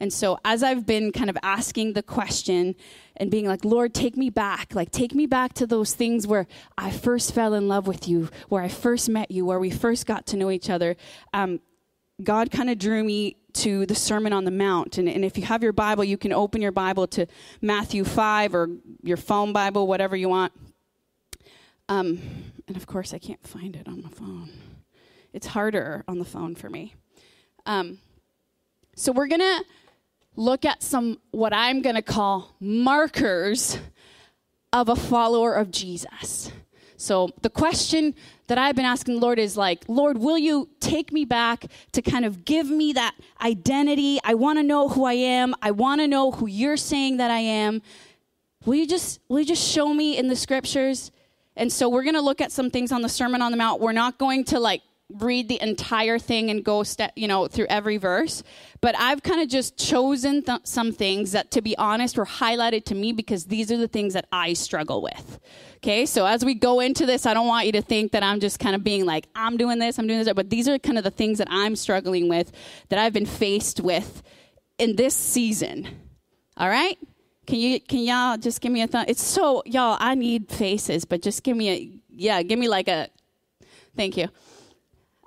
And 0.00 0.12
so 0.12 0.38
as 0.45 0.62
I've 0.62 0.87
been 0.87 1.12
kind 1.12 1.28
of 1.28 1.37
asking 1.43 1.95
the 1.95 2.02
question 2.02 2.76
and 3.17 3.31
being 3.31 3.47
like, 3.47 3.64
Lord, 3.64 3.95
take 3.95 4.17
me 4.17 4.31
back. 4.31 4.75
Like, 4.75 4.90
take 4.90 5.14
me 5.14 5.26
back 5.26 5.55
to 5.55 5.67
those 5.67 5.95
things 5.95 6.26
where 6.26 6.47
I 6.76 6.90
first 6.90 7.35
fell 7.35 7.55
in 7.55 7.69
love 7.69 7.87
with 7.87 8.09
you, 8.09 8.28
where 8.49 8.62
I 8.62 8.69
first 8.69 9.09
met 9.09 9.31
you, 9.31 9.45
where 9.45 9.59
we 9.59 9.71
first 9.71 10.07
got 10.07 10.26
to 10.26 10.37
know 10.37 10.50
each 10.50 10.71
other. 10.71 10.97
Um, 11.33 11.61
God 12.23 12.50
kind 12.50 12.71
of 12.71 12.78
drew 12.78 13.02
me 13.02 13.37
to 13.55 13.87
the 13.87 13.95
Sermon 13.95 14.33
on 14.33 14.45
the 14.45 14.50
Mount. 14.50 14.99
And, 14.99 15.09
and, 15.09 15.25
if 15.25 15.37
you 15.37 15.45
have 15.45 15.62
your 15.62 15.73
Bible, 15.73 16.05
you 16.05 16.17
can 16.17 16.33
open 16.33 16.62
your 16.62 16.73
Bible 16.73 17.07
to 17.09 17.26
Matthew 17.61 18.05
5 18.05 18.55
or 18.55 18.71
your 19.02 19.17
phone 19.17 19.52
Bible, 19.52 19.87
whatever 19.87 20.17
you 20.17 20.28
want. 20.28 20.52
Um, 21.88 22.21
and 22.67 22.76
of 22.76 22.87
course, 22.87 23.14
I 23.14 23.19
can't 23.19 23.45
find 23.47 23.75
it 23.75 23.88
on 23.88 24.02
my 24.02 24.11
phone. 24.11 24.50
It's 25.33 25.47
harder 25.49 26.05
on 26.07 26.19
the 26.19 26.25
phone 26.25 26.55
for 26.55 26.69
me. 26.69 26.95
Um, 27.67 27.99
so 28.95 29.12
we're 29.12 29.28
going 29.28 29.40
to 29.40 29.64
look 30.38 30.64
at 30.64 30.83
some, 30.83 31.18
what 31.33 31.52
I'm 31.52 31.83
going 31.83 31.97
to 31.97 32.02
call 32.02 32.54
markers 32.61 33.76
of 34.73 34.88
a 34.88 34.97
follower 34.97 35.54
of 35.54 35.71
Jesus. 35.71 36.52
So 36.97 37.30
the 37.42 37.50
question 37.50 38.14
that 38.47 38.57
I've 38.57 38.76
been 38.76 38.85
asking 38.85 39.14
the 39.16 39.21
Lord 39.21 39.38
is 39.38 39.57
like, 39.57 39.85
Lord, 39.88 40.18
will 40.18 40.38
you 40.38 40.68
take 40.80 41.12
me 41.12 41.25
back 41.25 41.66
to 41.92 42.02
kind 42.02 42.25
of 42.25 42.45
give 42.45 42.68
me 42.68 42.92
that 42.92 43.14
identity? 43.40 44.18
I 44.25 44.35
want 44.35 44.59
to 44.59 44.62
know 44.62 44.88
who 44.88 45.04
I 45.04 45.14
am. 45.14 45.54
I 45.61 45.73
want 45.73 46.00
to 46.00 46.09
know 46.09 46.30
who 46.30 46.47
you're 46.47 46.76
saying 46.76 47.18
that 47.18 47.30
I 47.30 47.38
am. 47.38 47.83
Will 48.64 48.75
you 48.75 48.87
just 48.87 49.21
will 49.28 49.40
you 49.40 49.47
just 49.47 49.66
show 49.66 49.92
me 49.92 50.18
in 50.18 50.28
the 50.28 50.37
scriptures? 50.37 51.11
And 51.57 51.73
so 51.73 51.88
we're 51.88 52.04
going 52.04 52.14
to 52.14 52.21
look 52.21 52.40
at 52.40 52.52
some 52.52 52.71
things 52.71 52.92
on 52.92 53.02
the 53.02 53.09
Sermon 53.09 53.42
on 53.42 53.50
the 53.50 53.57
Mount. 53.57 53.80
We're 53.80 53.92
not 53.92 54.18
going 54.18 54.45
to 54.47 54.61
like 54.61 54.83
read 55.10 55.48
the 55.48 55.60
entire 55.62 56.18
thing 56.18 56.50
and 56.50 56.62
go 56.62 56.82
step, 56.82 57.12
you 57.16 57.26
know, 57.26 57.48
through 57.48 57.66
every 57.70 57.96
verse, 57.96 58.42
but 58.82 58.94
I've 58.98 59.22
kind 59.22 59.40
of 59.40 59.48
just 59.48 59.78
chosen 59.78 60.42
th- 60.42 60.60
some 60.64 60.92
things 60.92 61.32
that, 61.32 61.50
to 61.52 61.62
be 61.62 61.76
honest, 61.78 62.18
were 62.18 62.26
highlighted 62.26 62.84
to 62.86 62.94
me 62.94 63.12
because 63.12 63.46
these 63.46 63.72
are 63.72 63.78
the 63.78 63.88
things 63.88 64.12
that 64.12 64.26
I 64.30 64.52
struggle 64.52 65.00
with. 65.00 65.40
Okay, 65.76 66.04
so 66.04 66.26
as 66.26 66.44
we 66.44 66.54
go 66.54 66.80
into 66.80 67.06
this, 67.06 67.24
I 67.24 67.32
don't 67.32 67.46
want 67.46 67.64
you 67.64 67.72
to 67.72 67.82
think 67.82 68.12
that 68.12 68.22
I'm 68.22 68.38
just 68.38 68.58
kind 68.58 68.74
of 68.74 68.84
being 68.84 69.06
like, 69.06 69.28
I'm 69.34 69.56
doing 69.56 69.78
this, 69.78 69.98
I'm 69.98 70.06
doing 70.06 70.22
this, 70.22 70.32
but 70.34 70.50
these 70.50 70.68
are 70.68 70.78
kind 70.78 70.98
of 70.98 71.04
the 71.04 71.10
things 71.10 71.38
that 71.38 71.48
I'm 71.50 71.74
struggling 71.74 72.28
with, 72.28 72.52
that 72.90 72.98
I've 72.98 73.14
been 73.14 73.26
faced 73.26 73.80
with 73.80 74.22
in 74.78 74.96
this 74.96 75.14
season. 75.14 75.88
All 76.58 76.68
right? 76.68 76.98
Can 77.46 77.56
you 77.56 77.80
can 77.80 78.00
y'all 78.00 78.36
just 78.36 78.60
give 78.60 78.70
me 78.70 78.82
a 78.82 78.86
thumb? 78.86 79.06
It's 79.08 79.22
so 79.22 79.62
y'all, 79.64 79.96
I 79.98 80.14
need 80.14 80.50
faces, 80.50 81.06
but 81.06 81.22
just 81.22 81.42
give 81.42 81.56
me 81.56 81.70
a 81.70 81.90
yeah, 82.10 82.42
give 82.42 82.58
me 82.58 82.68
like 82.68 82.88
a 82.88 83.08
thank 83.96 84.18
you. 84.18 84.28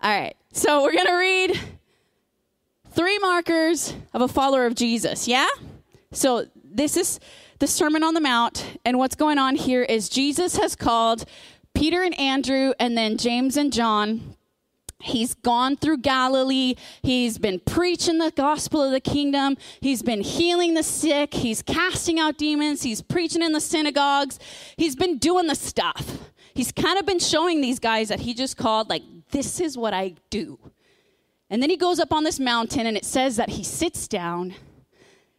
All 0.03 0.09
right. 0.09 0.35
So 0.51 0.81
we're 0.81 0.93
going 0.93 1.05
to 1.05 1.13
read 1.13 1.59
three 2.89 3.19
markers 3.19 3.93
of 4.13 4.21
a 4.21 4.27
follower 4.27 4.65
of 4.65 4.73
Jesus. 4.73 5.27
Yeah? 5.27 5.47
So 6.11 6.47
this 6.55 6.97
is 6.97 7.19
the 7.59 7.67
Sermon 7.67 8.03
on 8.03 8.15
the 8.15 8.21
Mount. 8.21 8.79
And 8.83 8.97
what's 8.97 9.13
going 9.13 9.37
on 9.37 9.55
here 9.55 9.83
is 9.83 10.09
Jesus 10.09 10.57
has 10.57 10.75
called 10.75 11.25
Peter 11.75 12.01
and 12.01 12.19
Andrew 12.19 12.73
and 12.79 12.97
then 12.97 13.15
James 13.17 13.55
and 13.55 13.71
John. 13.71 14.35
He's 14.99 15.35
gone 15.35 15.77
through 15.77 15.97
Galilee. 15.99 16.75
He's 17.03 17.37
been 17.37 17.59
preaching 17.59 18.17
the 18.17 18.31
gospel 18.31 18.81
of 18.81 18.91
the 18.91 18.99
kingdom. 18.99 19.55
He's 19.81 20.01
been 20.01 20.21
healing 20.21 20.73
the 20.73 20.83
sick. 20.83 21.35
He's 21.35 21.61
casting 21.61 22.19
out 22.19 22.39
demons. 22.39 22.81
He's 22.81 23.03
preaching 23.03 23.43
in 23.43 23.51
the 23.51 23.61
synagogues. 23.61 24.39
He's 24.77 24.95
been 24.95 25.19
doing 25.19 25.45
the 25.45 25.55
stuff. 25.55 26.17
He's 26.55 26.71
kind 26.71 26.97
of 26.97 27.05
been 27.05 27.19
showing 27.19 27.61
these 27.61 27.79
guys 27.79 28.09
that 28.09 28.21
he 28.21 28.33
just 28.33 28.57
called 28.57 28.89
like 28.89 29.03
this 29.31 29.59
is 29.59 29.77
what 29.77 29.93
I 29.93 30.15
do. 30.29 30.59
And 31.49 31.61
then 31.61 31.69
he 31.69 31.77
goes 31.77 31.99
up 31.99 32.13
on 32.13 32.23
this 32.23 32.39
mountain, 32.39 32.85
and 32.87 32.95
it 32.95 33.05
says 33.05 33.35
that 33.35 33.49
he 33.49 33.63
sits 33.63 34.07
down, 34.07 34.55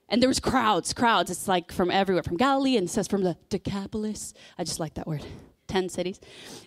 and 0.08 0.22
there's 0.22 0.40
crowds, 0.40 0.92
crowds. 0.92 1.30
It's 1.30 1.48
like 1.48 1.72
from 1.72 1.90
everywhere, 1.90 2.22
from 2.22 2.36
Galilee, 2.36 2.76
and 2.76 2.86
it 2.86 2.90
says 2.90 3.08
from 3.08 3.22
the 3.22 3.36
Decapolis. 3.48 4.34
I 4.58 4.64
just 4.64 4.78
like 4.78 4.94
that 4.94 5.06
word, 5.06 5.24
10 5.68 5.88
cities. 5.88 6.20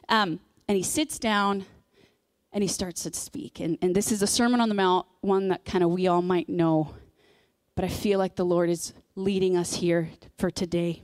Um, 0.09 0.39
and 0.67 0.75
he 0.75 0.83
sits 0.83 1.19
down, 1.19 1.65
and 2.51 2.63
he 2.63 2.67
starts 2.67 3.03
to 3.03 3.13
speak. 3.13 3.59
And, 3.59 3.77
and 3.81 3.95
this 3.95 4.11
is 4.11 4.23
a 4.23 4.27
Sermon 4.27 4.61
on 4.61 4.69
the 4.69 4.75
Mount, 4.75 5.05
one 5.21 5.49
that 5.49 5.63
kind 5.63 5.83
of 5.83 5.91
we 5.91 6.07
all 6.07 6.23
might 6.23 6.49
know, 6.49 6.95
but 7.75 7.85
I 7.85 7.89
feel 7.89 8.17
like 8.17 8.35
the 8.35 8.45
Lord 8.45 8.69
is 8.69 8.93
leading 9.15 9.57
us 9.57 9.75
here 9.75 10.09
for 10.39 10.49
today. 10.49 11.03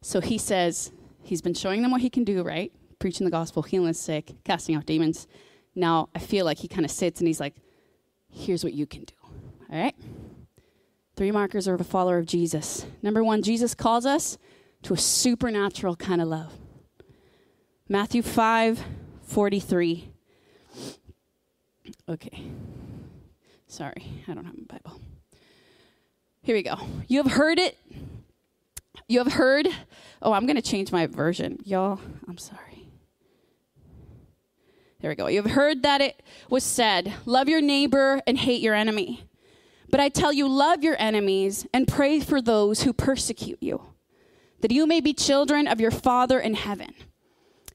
So 0.00 0.20
he 0.20 0.38
says, 0.38 0.92
he's 1.22 1.42
been 1.42 1.54
showing 1.54 1.82
them 1.82 1.90
what 1.90 2.00
he 2.00 2.08
can 2.08 2.24
do, 2.24 2.42
right? 2.42 2.72
Preaching 3.00 3.24
the 3.24 3.30
gospel, 3.30 3.62
healing 3.62 3.88
the 3.88 3.94
sick, 3.94 4.32
casting 4.44 4.76
out 4.76 4.86
demons. 4.86 5.26
Now 5.74 6.08
I 6.14 6.20
feel 6.20 6.44
like 6.44 6.58
he 6.58 6.68
kind 6.68 6.84
of 6.84 6.92
sits 6.92 7.20
and 7.20 7.26
he's 7.26 7.40
like, 7.40 7.56
here's 8.30 8.62
what 8.62 8.72
you 8.72 8.86
can 8.86 9.02
do. 9.02 9.14
All 9.72 9.80
right? 9.80 9.96
Three 11.16 11.32
markers 11.32 11.66
of 11.66 11.80
a 11.80 11.84
follower 11.84 12.18
of 12.18 12.26
Jesus. 12.26 12.86
Number 13.02 13.24
one, 13.24 13.42
Jesus 13.42 13.74
calls 13.74 14.06
us 14.06 14.38
to 14.82 14.94
a 14.94 14.96
supernatural 14.96 15.96
kind 15.96 16.22
of 16.22 16.28
love. 16.28 16.52
Matthew 17.88 18.22
5 18.22 18.84
43. 19.22 20.10
Okay. 22.08 22.44
Sorry, 23.66 24.22
I 24.26 24.34
don't 24.34 24.44
have 24.44 24.56
my 24.56 24.64
Bible. 24.78 25.00
Here 26.42 26.56
we 26.56 26.62
go. 26.62 26.76
You 27.06 27.22
have 27.22 27.32
heard 27.32 27.58
it. 27.58 27.78
You 29.06 29.18
have 29.18 29.32
heard. 29.34 29.68
Oh, 30.22 30.32
I'm 30.32 30.46
going 30.46 30.56
to 30.56 30.62
change 30.62 30.90
my 30.90 31.06
version. 31.06 31.58
Y'all, 31.64 32.00
I'm 32.28 32.38
sorry. 32.38 32.89
There 35.00 35.10
we 35.10 35.14
go. 35.14 35.28
You've 35.28 35.52
heard 35.52 35.82
that 35.82 36.00
it 36.00 36.22
was 36.50 36.62
said, 36.62 37.14
love 37.24 37.48
your 37.48 37.62
neighbor 37.62 38.20
and 38.26 38.36
hate 38.36 38.60
your 38.60 38.74
enemy. 38.74 39.24
But 39.90 40.00
I 40.00 40.08
tell 40.08 40.32
you, 40.32 40.46
love 40.46 40.84
your 40.84 40.96
enemies 40.98 41.66
and 41.72 41.88
pray 41.88 42.20
for 42.20 42.40
those 42.40 42.82
who 42.82 42.92
persecute 42.92 43.62
you, 43.62 43.82
that 44.60 44.70
you 44.70 44.86
may 44.86 45.00
be 45.00 45.12
children 45.12 45.66
of 45.66 45.80
your 45.80 45.90
Father 45.90 46.38
in 46.38 46.54
heaven. 46.54 46.94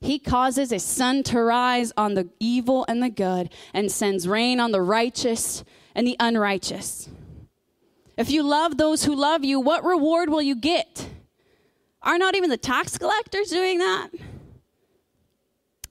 He 0.02 0.20
causes 0.20 0.72
a 0.72 0.80
sun 0.80 1.24
to 1.24 1.42
rise 1.42 1.92
on 1.98 2.14
the 2.14 2.30
evil 2.40 2.86
and 2.88 3.02
the 3.02 3.10
good 3.10 3.50
and 3.74 3.92
sends 3.92 4.28
rain 4.28 4.60
on 4.60 4.72
the 4.72 4.82
righteous 4.82 5.64
and 5.96 6.06
the 6.06 6.16
unrighteous. 6.20 7.10
If 8.18 8.30
you 8.30 8.44
love 8.44 8.78
those 8.78 9.04
who 9.04 9.16
love 9.16 9.44
you, 9.44 9.60
what 9.60 9.84
reward 9.84 10.30
will 10.30 10.42
you 10.42 10.56
get? 10.56 11.10
Are 12.02 12.20
not 12.20 12.36
even 12.36 12.50
the 12.52 12.58
tax 12.58 12.98
collectors 12.98 13.50
doing 13.50 13.80
that? 13.80 14.10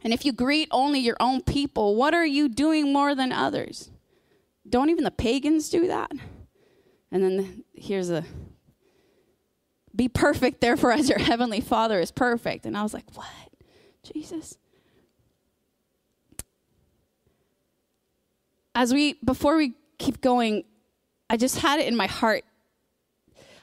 And 0.05 0.13
if 0.13 0.27
you 0.27 0.33
greet 0.33 0.69
only 0.71 1.01
your 1.01 1.17
own 1.19 1.41
people, 1.41 1.97
what 1.97 2.13
are 2.13 2.27
you 2.27 2.49
doing 2.49 2.93
more 2.93 3.15
than 3.15 3.33
others? 3.33 3.91
Don't 4.69 4.91
even 4.91 5.03
the 5.03 5.11
pagans 5.11 5.71
do 5.71 5.89
that? 5.89 6.13
And 7.11 7.25
then 7.25 7.65
here's 7.73 8.11
a 8.11 8.25
be 9.97 10.09
perfect, 10.09 10.61
therefore, 10.61 10.93
as 10.93 11.09
your 11.09 11.21
heavenly 11.21 11.61
Father 11.61 12.01
is 12.01 12.11
perfect. 12.11 12.67
And 12.67 12.77
I 12.77 12.83
was 12.83 12.93
like, 12.93 13.05
what? 13.15 13.29
Jesus? 14.03 14.59
As 18.75 18.93
we, 18.93 19.15
before 19.25 19.57
we 19.57 19.75
keep 19.99 20.21
going, 20.21 20.65
I 21.31 21.37
just 21.37 21.61
had 21.61 21.79
it 21.79 21.87
in 21.87 21.97
my 21.97 22.09
heart 22.09 22.45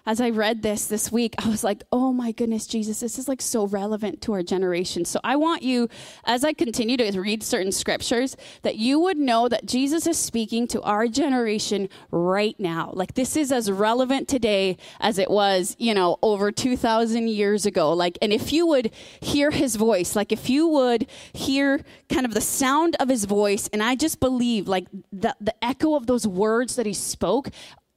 as 0.05 0.19
I 0.19 0.29
read 0.29 0.61
this 0.61 0.85
this 0.87 1.11
week, 1.11 1.35
I 1.37 1.47
was 1.47 1.63
like, 1.63 1.83
oh 1.91 2.11
my 2.11 2.31
goodness, 2.31 2.65
Jesus, 2.65 2.99
this 2.99 3.19
is 3.19 3.27
like 3.27 3.41
so 3.41 3.67
relevant 3.67 4.21
to 4.23 4.33
our 4.33 4.43
generation. 4.43 5.05
So 5.05 5.19
I 5.23 5.35
want 5.35 5.63
you, 5.63 5.89
as 6.23 6.43
I 6.43 6.53
continue 6.53 6.97
to 6.97 7.19
read 7.19 7.43
certain 7.43 7.71
scriptures, 7.71 8.35
that 8.63 8.77
you 8.77 8.99
would 8.99 9.17
know 9.17 9.47
that 9.47 9.65
Jesus 9.65 10.07
is 10.07 10.17
speaking 10.17 10.67
to 10.67 10.81
our 10.81 11.07
generation 11.07 11.89
right 12.09 12.59
now. 12.59 12.91
Like 12.93 13.13
this 13.13 13.35
is 13.35 13.51
as 13.51 13.71
relevant 13.71 14.27
today 14.27 14.77
as 14.99 15.19
it 15.19 15.29
was, 15.29 15.75
you 15.79 15.93
know, 15.93 16.17
over 16.21 16.51
2,000 16.51 17.27
years 17.27 17.65
ago. 17.65 17.93
Like, 17.93 18.17
and 18.21 18.33
if 18.33 18.51
you 18.51 18.65
would 18.67 18.91
hear 19.19 19.51
his 19.51 19.75
voice, 19.75 20.15
like 20.15 20.31
if 20.31 20.49
you 20.49 20.67
would 20.67 21.07
hear 21.33 21.83
kind 22.09 22.25
of 22.25 22.33
the 22.33 22.41
sound 22.41 22.95
of 22.99 23.09
his 23.09 23.25
voice, 23.25 23.69
and 23.71 23.83
I 23.83 23.95
just 23.95 24.19
believe 24.19 24.67
like 24.67 24.87
the, 25.11 25.35
the 25.39 25.53
echo 25.63 25.95
of 25.95 26.07
those 26.07 26.27
words 26.27 26.75
that 26.75 26.85
he 26.85 26.93
spoke 26.93 27.49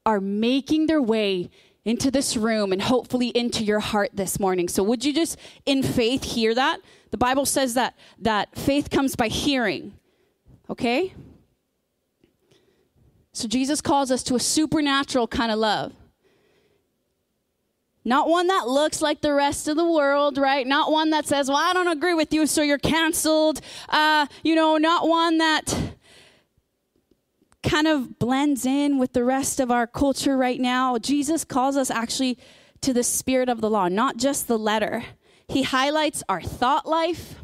are 0.06 0.20
making 0.20 0.86
their 0.86 1.00
way 1.00 1.50
into 1.84 2.10
this 2.10 2.36
room 2.36 2.72
and 2.72 2.82
hopefully 2.82 3.28
into 3.28 3.62
your 3.62 3.80
heart 3.80 4.10
this 4.14 4.40
morning. 4.40 4.68
So 4.68 4.82
would 4.82 5.04
you 5.04 5.12
just 5.12 5.38
in 5.66 5.82
faith 5.82 6.24
hear 6.24 6.54
that? 6.54 6.80
The 7.10 7.18
Bible 7.18 7.46
says 7.46 7.74
that 7.74 7.94
that 8.18 8.56
faith 8.56 8.90
comes 8.90 9.16
by 9.16 9.28
hearing. 9.28 9.94
Okay? 10.70 11.14
So 13.32 13.48
Jesus 13.48 13.80
calls 13.80 14.10
us 14.10 14.22
to 14.24 14.36
a 14.36 14.40
supernatural 14.40 15.26
kind 15.26 15.52
of 15.52 15.58
love. 15.58 15.92
Not 18.04 18.28
one 18.28 18.48
that 18.48 18.68
looks 18.68 19.00
like 19.00 19.22
the 19.22 19.32
rest 19.32 19.66
of 19.66 19.76
the 19.76 19.90
world, 19.90 20.36
right? 20.36 20.66
Not 20.66 20.92
one 20.92 21.10
that 21.10 21.26
says, 21.26 21.48
well, 21.48 21.56
I 21.56 21.72
don't 21.72 21.88
agree 21.88 22.12
with 22.12 22.34
you, 22.34 22.46
so 22.46 22.60
you're 22.62 22.78
canceled. 22.78 23.62
Uh, 23.88 24.26
you 24.42 24.54
know, 24.54 24.76
not 24.76 25.08
one 25.08 25.38
that 25.38 25.93
kind 27.64 27.86
of 27.86 28.18
blends 28.18 28.64
in 28.66 28.98
with 28.98 29.12
the 29.12 29.24
rest 29.24 29.58
of 29.58 29.70
our 29.70 29.86
culture 29.86 30.36
right 30.36 30.60
now. 30.60 30.98
Jesus 30.98 31.44
calls 31.44 31.76
us 31.76 31.90
actually 31.90 32.38
to 32.82 32.92
the 32.92 33.02
spirit 33.02 33.48
of 33.48 33.60
the 33.60 33.70
law, 33.70 33.88
not 33.88 34.18
just 34.18 34.46
the 34.46 34.58
letter. 34.58 35.04
He 35.48 35.62
highlights 35.62 36.22
our 36.28 36.42
thought 36.42 36.86
life. 36.86 37.36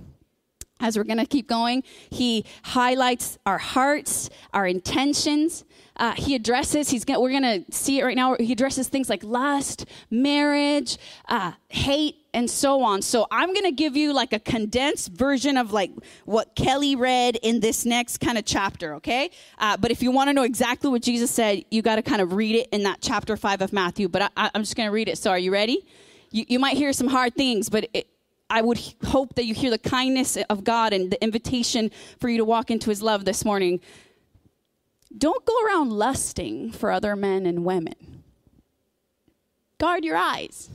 As 0.80 0.96
we're 0.96 1.04
going 1.04 1.18
to 1.18 1.26
keep 1.26 1.46
going, 1.46 1.82
he 2.10 2.44
highlights 2.62 3.38
our 3.46 3.58
hearts, 3.58 4.30
our 4.52 4.66
intentions. 4.66 5.64
Uh, 5.96 6.12
he 6.12 6.34
addresses, 6.34 6.88
he's 6.88 7.04
gonna, 7.04 7.20
we're 7.20 7.38
going 7.38 7.64
to 7.64 7.64
see 7.70 8.00
it 8.00 8.04
right 8.04 8.16
now. 8.16 8.34
He 8.40 8.52
addresses 8.52 8.88
things 8.88 9.10
like 9.10 9.22
lust, 9.22 9.84
marriage, 10.10 10.96
uh, 11.28 11.52
hate, 11.68 12.16
and 12.32 12.50
so 12.50 12.82
on. 12.82 13.02
So 13.02 13.26
I'm 13.30 13.52
going 13.52 13.64
to 13.64 13.72
give 13.72 13.96
you 13.96 14.14
like 14.14 14.32
a 14.32 14.38
condensed 14.38 15.12
version 15.12 15.56
of 15.56 15.72
like 15.72 15.90
what 16.24 16.54
Kelly 16.54 16.96
read 16.96 17.36
in 17.42 17.60
this 17.60 17.84
next 17.84 18.18
kind 18.18 18.38
of 18.38 18.44
chapter, 18.44 18.94
okay? 18.94 19.30
Uh, 19.58 19.76
but 19.76 19.90
if 19.90 20.02
you 20.02 20.10
want 20.10 20.28
to 20.28 20.32
know 20.32 20.44
exactly 20.44 20.90
what 20.90 21.02
Jesus 21.02 21.30
said, 21.30 21.64
you 21.70 21.82
got 21.82 21.96
to 21.96 22.02
kind 22.02 22.22
of 22.22 22.32
read 22.32 22.56
it 22.56 22.68
in 22.72 22.82
that 22.84 23.00
chapter 23.00 23.36
five 23.36 23.60
of 23.60 23.72
Matthew. 23.72 24.08
But 24.08 24.32
I, 24.36 24.50
am 24.54 24.62
just 24.62 24.76
going 24.76 24.88
to 24.88 24.92
read 24.92 25.08
it. 25.08 25.18
So 25.18 25.30
are 25.30 25.38
you 25.38 25.52
ready? 25.52 25.86
You, 26.30 26.44
you 26.48 26.58
might 26.58 26.76
hear 26.76 26.92
some 26.92 27.08
hard 27.08 27.34
things, 27.34 27.68
but 27.68 27.88
it, 27.92 28.06
I 28.50 28.60
would 28.62 28.80
hope 29.06 29.36
that 29.36 29.44
you 29.44 29.54
hear 29.54 29.70
the 29.70 29.78
kindness 29.78 30.36
of 30.36 30.64
God 30.64 30.92
and 30.92 31.10
the 31.10 31.22
invitation 31.22 31.90
for 32.18 32.28
you 32.28 32.36
to 32.38 32.44
walk 32.44 32.70
into 32.70 32.90
his 32.90 33.00
love 33.00 33.24
this 33.24 33.44
morning. 33.44 33.80
Don't 35.16 35.44
go 35.46 35.54
around 35.64 35.92
lusting 35.92 36.72
for 36.72 36.90
other 36.90 37.14
men 37.14 37.46
and 37.46 37.64
women. 37.64 38.24
Guard 39.78 40.04
your 40.04 40.16
eyes 40.16 40.68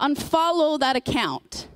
unfollow 0.00 0.78
that 0.78 0.94
account. 0.94 1.68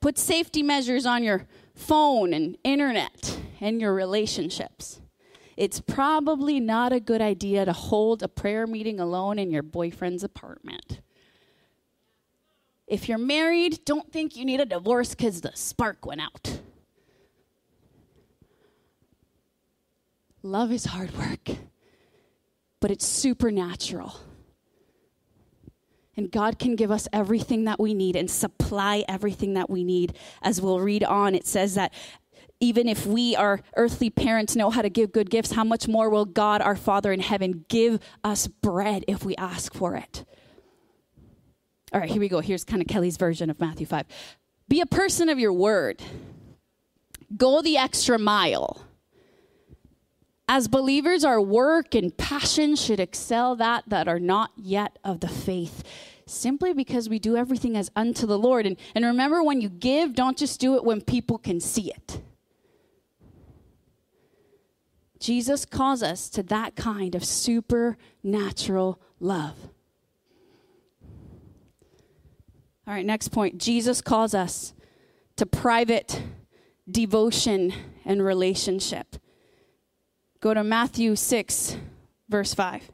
Put 0.00 0.18
safety 0.18 0.62
measures 0.62 1.06
on 1.06 1.22
your 1.22 1.46
phone 1.74 2.32
and 2.32 2.56
internet 2.64 3.38
and 3.60 3.80
your 3.80 3.94
relationships. 3.94 5.00
It's 5.56 5.80
probably 5.80 6.60
not 6.60 6.92
a 6.92 7.00
good 7.00 7.20
idea 7.20 7.64
to 7.64 7.72
hold 7.72 8.22
a 8.22 8.28
prayer 8.28 8.66
meeting 8.66 9.00
alone 9.00 9.38
in 9.38 9.50
your 9.50 9.62
boyfriend's 9.62 10.22
apartment. 10.22 11.00
If 12.88 13.08
you're 13.08 13.18
married, 13.18 13.84
don't 13.84 14.10
think 14.10 14.34
you 14.34 14.46
need 14.46 14.60
a 14.60 14.64
divorce 14.64 15.10
because 15.10 15.42
the 15.42 15.52
spark 15.54 16.06
went 16.06 16.22
out. 16.22 16.60
Love 20.42 20.72
is 20.72 20.86
hard 20.86 21.14
work, 21.16 21.50
but 22.80 22.90
it's 22.90 23.06
supernatural. 23.06 24.18
And 26.16 26.30
God 26.30 26.58
can 26.58 26.74
give 26.74 26.90
us 26.90 27.06
everything 27.12 27.64
that 27.64 27.78
we 27.78 27.92
need 27.92 28.16
and 28.16 28.30
supply 28.30 29.04
everything 29.06 29.54
that 29.54 29.68
we 29.68 29.84
need. 29.84 30.16
As 30.42 30.60
we'll 30.60 30.80
read 30.80 31.04
on, 31.04 31.34
it 31.34 31.46
says 31.46 31.74
that 31.74 31.92
even 32.60 32.88
if 32.88 33.06
we, 33.06 33.36
our 33.36 33.60
earthly 33.76 34.10
parents, 34.10 34.56
know 34.56 34.70
how 34.70 34.82
to 34.82 34.90
give 34.90 35.12
good 35.12 35.30
gifts, 35.30 35.52
how 35.52 35.62
much 35.62 35.86
more 35.86 36.08
will 36.08 36.24
God, 36.24 36.62
our 36.62 36.74
Father 36.74 37.12
in 37.12 37.20
heaven, 37.20 37.64
give 37.68 38.00
us 38.24 38.46
bread 38.46 39.04
if 39.06 39.24
we 39.24 39.36
ask 39.36 39.74
for 39.74 39.94
it? 39.94 40.24
All 41.92 42.00
right, 42.00 42.10
here 42.10 42.20
we 42.20 42.28
go. 42.28 42.40
Here's 42.40 42.64
kind 42.64 42.82
of 42.82 42.88
Kelly's 42.88 43.16
version 43.16 43.48
of 43.50 43.60
Matthew 43.60 43.86
5. 43.86 44.06
Be 44.68 44.80
a 44.80 44.86
person 44.86 45.28
of 45.28 45.38
your 45.38 45.52
word, 45.52 46.02
go 47.36 47.62
the 47.62 47.78
extra 47.78 48.18
mile. 48.18 48.84
As 50.50 50.66
believers, 50.66 51.24
our 51.24 51.40
work 51.40 51.94
and 51.94 52.16
passion 52.16 52.74
should 52.74 53.00
excel 53.00 53.56
that 53.56 53.84
that 53.88 54.08
are 54.08 54.18
not 54.18 54.50
yet 54.56 54.98
of 55.04 55.20
the 55.20 55.28
faith, 55.28 55.82
simply 56.26 56.72
because 56.72 57.08
we 57.08 57.18
do 57.18 57.36
everything 57.36 57.76
as 57.76 57.90
unto 57.94 58.26
the 58.26 58.38
Lord. 58.38 58.66
And, 58.66 58.76
and 58.94 59.04
remember, 59.04 59.42
when 59.42 59.60
you 59.60 59.68
give, 59.68 60.14
don't 60.14 60.38
just 60.38 60.58
do 60.58 60.76
it 60.76 60.84
when 60.84 61.00
people 61.02 61.36
can 61.38 61.60
see 61.60 61.90
it. 61.90 62.20
Jesus 65.18 65.64
calls 65.64 66.02
us 66.02 66.28
to 66.30 66.42
that 66.44 66.76
kind 66.76 67.14
of 67.14 67.24
supernatural 67.24 69.00
love. 69.20 69.56
All 72.88 72.94
right, 72.94 73.04
next 73.04 73.28
point. 73.28 73.58
Jesus 73.58 74.00
calls 74.00 74.32
us 74.32 74.72
to 75.36 75.44
private 75.44 76.22
devotion 76.90 77.74
and 78.06 78.24
relationship. 78.24 79.16
Go 80.40 80.54
to 80.54 80.64
Matthew 80.64 81.14
6, 81.14 81.76
verse 82.30 82.54
5. 82.54 82.90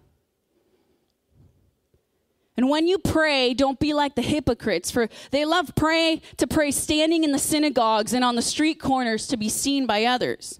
And 2.56 2.68
when 2.68 2.88
you 2.88 2.98
pray, 2.98 3.54
don't 3.54 3.78
be 3.78 3.94
like 3.94 4.16
the 4.16 4.22
hypocrites, 4.22 4.90
for 4.90 5.08
they 5.30 5.44
love 5.44 5.70
pray 5.76 6.22
to 6.38 6.48
pray 6.48 6.72
standing 6.72 7.22
in 7.22 7.30
the 7.30 7.38
synagogues 7.38 8.12
and 8.12 8.24
on 8.24 8.34
the 8.34 8.42
street 8.42 8.80
corners 8.80 9.28
to 9.28 9.36
be 9.36 9.48
seen 9.48 9.86
by 9.86 10.06
others. 10.06 10.58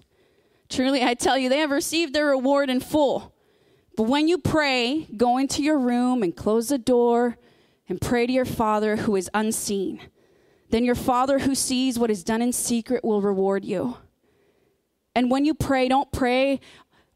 Truly, 0.69 1.03
I 1.03 1.13
tell 1.13 1.37
you, 1.37 1.49
they 1.49 1.59
have 1.59 1.71
received 1.71 2.13
their 2.13 2.27
reward 2.27 2.69
in 2.69 2.79
full. 2.79 3.33
But 3.97 4.03
when 4.03 4.29
you 4.29 4.37
pray, 4.37 5.09
go 5.17 5.37
into 5.37 5.61
your 5.61 5.77
room 5.77 6.23
and 6.23 6.33
close 6.33 6.69
the 6.69 6.77
door 6.77 7.37
and 7.87 8.01
pray 8.01 8.25
to 8.25 8.33
your 8.33 8.45
Father 8.45 8.97
who 8.97 9.15
is 9.15 9.29
unseen. 9.33 10.01
Then 10.69 10.83
your 10.83 10.95
Father 10.95 11.39
who 11.39 11.55
sees 11.55 11.99
what 11.99 12.09
is 12.09 12.23
done 12.23 12.41
in 12.41 12.51
secret 12.51 13.03
will 13.03 13.21
reward 13.21 13.63
you. 13.63 13.97
And 15.13 15.31
when 15.31 15.45
you 15.45 15.53
pray, 15.53 15.87
don't 15.87 16.11
pray 16.11 16.59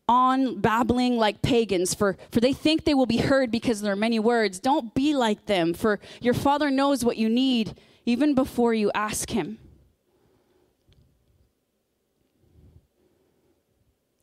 on 0.08 0.60
babbling 0.60 1.18
like 1.18 1.42
pagans, 1.42 1.94
for, 1.94 2.18
for 2.32 2.40
they 2.40 2.54
think 2.54 2.84
they 2.84 2.94
will 2.94 3.06
be 3.06 3.18
heard 3.18 3.52
because 3.52 3.82
there 3.82 3.94
are 3.94 3.98
many 3.98 4.20
words. 4.20 4.60
Don't 4.60 4.94
be 4.96 5.14
like 5.14 5.46
them, 5.46 5.74
for 5.74 6.00
your 6.20 6.34
Father 6.34 6.72
knows 6.72 7.06
what 7.06 7.18
you 7.18 7.30
need 7.30 7.80
even 8.06 8.34
before 8.34 8.74
you 8.74 8.92
ask 8.96 9.30
Him. 9.30 9.60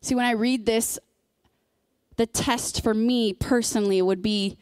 See, 0.01 0.15
when 0.15 0.25
I 0.25 0.33
read 0.33 0.67
this, 0.67 0.99
the 2.17 2.27
test 2.27 2.83
for 2.83 2.95
me 2.95 3.33
personally 3.33 4.01
would 4.01 4.23
be 4.23 4.57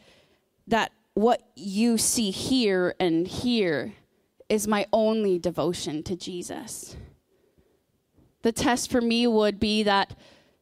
that 0.67 0.91
what 1.15 1.41
you 1.55 1.97
see 1.97 2.29
here 2.29 2.93
and 2.99 3.27
here 3.27 3.93
is 4.49 4.67
my 4.67 4.85
only 4.93 5.39
devotion 5.39 6.03
to 6.03 6.15
Jesus. 6.15 6.95
The 8.43 8.51
test 8.51 8.91
for 8.91 9.01
me 9.01 9.25
would 9.25 9.59
be 9.59 9.81
that 9.83 10.15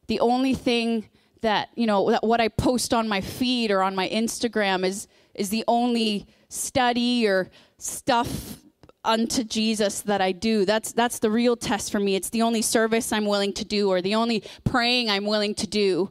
the 0.06 0.20
only 0.20 0.54
thing 0.54 1.08
that, 1.42 1.68
you 1.74 1.86
know, 1.86 2.10
that 2.10 2.24
what 2.24 2.40
I 2.40 2.48
post 2.48 2.94
on 2.94 3.08
my 3.08 3.20
feed 3.20 3.70
or 3.70 3.82
on 3.82 3.94
my 3.94 4.08
Instagram 4.08 4.84
is 4.84 5.06
is 5.34 5.50
the 5.50 5.64
only 5.66 6.26
study 6.48 7.26
or 7.26 7.50
stuff 7.76 8.60
unto 9.04 9.42
Jesus 9.42 10.00
that 10.02 10.20
I 10.20 10.32
do. 10.32 10.64
That's 10.64 10.92
that's 10.92 11.18
the 11.18 11.30
real 11.30 11.56
test 11.56 11.90
for 11.90 11.98
me. 11.98 12.14
It's 12.14 12.30
the 12.30 12.42
only 12.42 12.62
service 12.62 13.12
I'm 13.12 13.26
willing 13.26 13.52
to 13.54 13.64
do 13.64 13.90
or 13.90 14.00
the 14.00 14.14
only 14.14 14.44
praying 14.62 15.10
I'm 15.10 15.26
willing 15.26 15.54
to 15.56 15.66
do. 15.66 16.10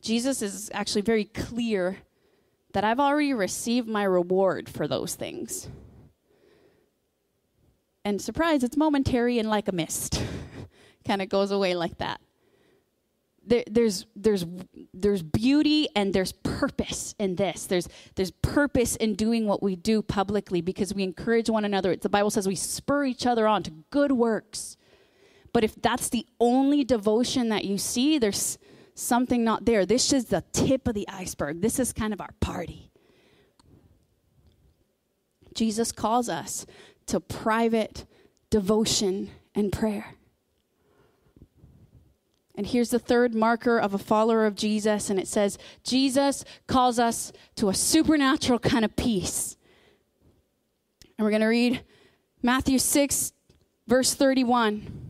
Jesus 0.00 0.40
is 0.40 0.70
actually 0.72 1.02
very 1.02 1.24
clear 1.24 1.98
that 2.72 2.84
I've 2.84 3.00
already 3.00 3.34
received 3.34 3.88
my 3.88 4.04
reward 4.04 4.68
for 4.68 4.86
those 4.86 5.14
things. 5.14 5.68
And 8.04 8.20
surprise, 8.20 8.62
it's 8.62 8.76
momentary 8.76 9.38
and 9.38 9.48
like 9.48 9.68
a 9.68 9.72
mist. 9.72 10.22
kind 11.06 11.22
of 11.22 11.28
goes 11.28 11.50
away 11.50 11.74
like 11.74 11.98
that. 11.98 12.20
There, 13.46 13.64
there's 13.70 14.06
there's 14.14 14.44
there's 14.92 15.22
beauty 15.22 15.88
and 15.96 16.12
there's 16.12 16.32
purpose 16.32 17.14
in 17.18 17.36
this. 17.36 17.66
There's 17.66 17.88
there's 18.14 18.30
purpose 18.30 18.96
in 18.96 19.14
doing 19.14 19.46
what 19.46 19.62
we 19.62 19.76
do 19.76 20.02
publicly 20.02 20.60
because 20.60 20.94
we 20.94 21.02
encourage 21.02 21.48
one 21.48 21.64
another. 21.64 21.96
The 21.96 22.08
Bible 22.08 22.30
says 22.30 22.46
we 22.46 22.54
spur 22.54 23.04
each 23.04 23.26
other 23.26 23.46
on 23.46 23.62
to 23.64 23.72
good 23.90 24.12
works. 24.12 24.76
But 25.52 25.64
if 25.64 25.74
that's 25.74 26.10
the 26.10 26.26
only 26.38 26.84
devotion 26.84 27.48
that 27.48 27.64
you 27.64 27.76
see, 27.76 28.18
there's 28.18 28.58
something 29.00 29.42
not 29.42 29.64
there. 29.64 29.86
This 29.86 30.12
is 30.12 30.26
the 30.26 30.44
tip 30.52 30.86
of 30.86 30.94
the 30.94 31.08
iceberg. 31.08 31.60
This 31.60 31.78
is 31.78 31.92
kind 31.92 32.12
of 32.12 32.20
our 32.20 32.34
party. 32.40 32.90
Jesus 35.54 35.90
calls 35.90 36.28
us 36.28 36.66
to 37.06 37.18
private 37.18 38.06
devotion 38.50 39.30
and 39.54 39.72
prayer. 39.72 40.14
And 42.54 42.66
here's 42.66 42.90
the 42.90 42.98
third 42.98 43.34
marker 43.34 43.78
of 43.78 43.94
a 43.94 43.98
follower 43.98 44.44
of 44.44 44.54
Jesus, 44.54 45.08
and 45.08 45.18
it 45.18 45.26
says, 45.26 45.56
Jesus 45.82 46.44
calls 46.66 46.98
us 46.98 47.32
to 47.56 47.68
a 47.68 47.74
supernatural 47.74 48.58
kind 48.58 48.84
of 48.84 48.94
peace. 48.96 49.56
And 51.16 51.24
we're 51.24 51.30
going 51.30 51.40
to 51.40 51.46
read 51.46 51.82
Matthew 52.42 52.78
6, 52.78 53.32
verse 53.86 54.14
31. 54.14 55.09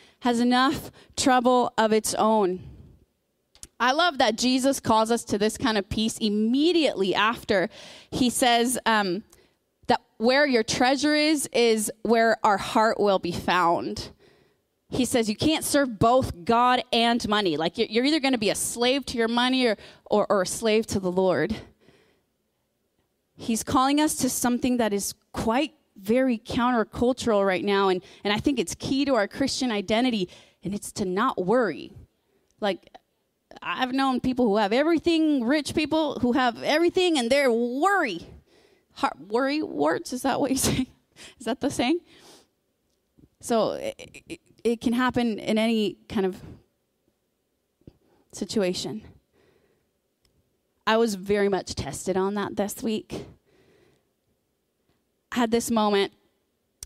has 0.21 0.39
enough 0.39 0.91
trouble 1.15 1.73
of 1.77 1.91
its 1.93 2.13
own. 2.15 2.61
I 3.79 3.91
love 3.91 4.17
that 4.19 4.37
Jesus 4.37 4.79
calls 4.79 5.11
us 5.11 5.23
to 5.25 5.37
this 5.37 5.57
kind 5.57 5.77
of 5.77 5.89
peace 5.89 6.17
immediately 6.19 7.15
after 7.15 7.69
he 8.11 8.29
says 8.29 8.77
um, 8.85 9.23
that 9.87 10.01
where 10.17 10.45
your 10.47 10.63
treasure 10.63 11.15
is, 11.15 11.49
is 11.51 11.91
where 12.03 12.37
our 12.43 12.57
heart 12.57 12.99
will 12.99 13.19
be 13.19 13.31
found 13.31 14.11
he 14.91 15.05
says 15.05 15.29
you 15.29 15.37
can't 15.37 15.63
serve 15.63 15.97
both 15.97 16.43
God 16.43 16.83
and 16.91 17.25
money. 17.27 17.55
Like 17.55 17.77
you're 17.77 18.03
either 18.03 18.19
going 18.19 18.33
to 18.33 18.37
be 18.37 18.49
a 18.49 18.55
slave 18.55 19.05
to 19.07 19.17
your 19.17 19.29
money 19.29 19.65
or, 19.65 19.77
or, 20.05 20.27
or, 20.29 20.41
a 20.41 20.45
slave 20.45 20.85
to 20.87 20.99
the 20.99 21.11
Lord. 21.11 21.55
He's 23.33 23.63
calling 23.63 24.01
us 24.01 24.15
to 24.17 24.29
something 24.29 24.77
that 24.77 24.91
is 24.91 25.15
quite 25.31 25.73
very 26.01 26.37
countercultural 26.37 27.45
right 27.45 27.63
now. 27.63 27.89
And, 27.89 28.01
and 28.23 28.33
I 28.33 28.37
think 28.37 28.59
it's 28.59 28.75
key 28.75 29.05
to 29.05 29.15
our 29.15 29.27
Christian 29.27 29.71
identity, 29.71 30.29
and 30.63 30.73
it's 30.73 30.91
to 30.93 31.05
not 31.05 31.45
worry. 31.45 31.93
Like, 32.59 32.89
I've 33.61 33.93
known 33.93 34.19
people 34.19 34.45
who 34.45 34.57
have 34.57 34.73
everything, 34.73 35.43
rich 35.43 35.75
people 35.75 36.19
who 36.19 36.33
have 36.33 36.61
everything, 36.63 37.17
and 37.17 37.29
they're 37.29 37.51
worry. 37.51 38.25
Heart, 38.93 39.17
worry 39.27 39.61
warts, 39.61 40.13
is 40.13 40.23
that 40.23 40.39
what 40.39 40.51
you 40.51 40.57
say? 40.71 40.87
Is 41.39 41.45
that 41.45 41.59
the 41.59 41.69
saying? 41.69 41.99
So, 43.39 43.71
it, 43.71 44.39
it 44.63 44.81
can 44.81 44.93
happen 44.93 45.39
in 45.39 45.57
any 45.57 45.97
kind 46.07 46.25
of 46.25 46.41
situation. 48.31 49.03
I 50.85 50.97
was 50.97 51.15
very 51.15 51.49
much 51.49 51.75
tested 51.75 52.17
on 52.17 52.35
that 52.35 52.55
this 52.55 52.81
week. 52.81 53.25
Had 55.41 55.49
this 55.49 55.71
moment. 55.71 56.13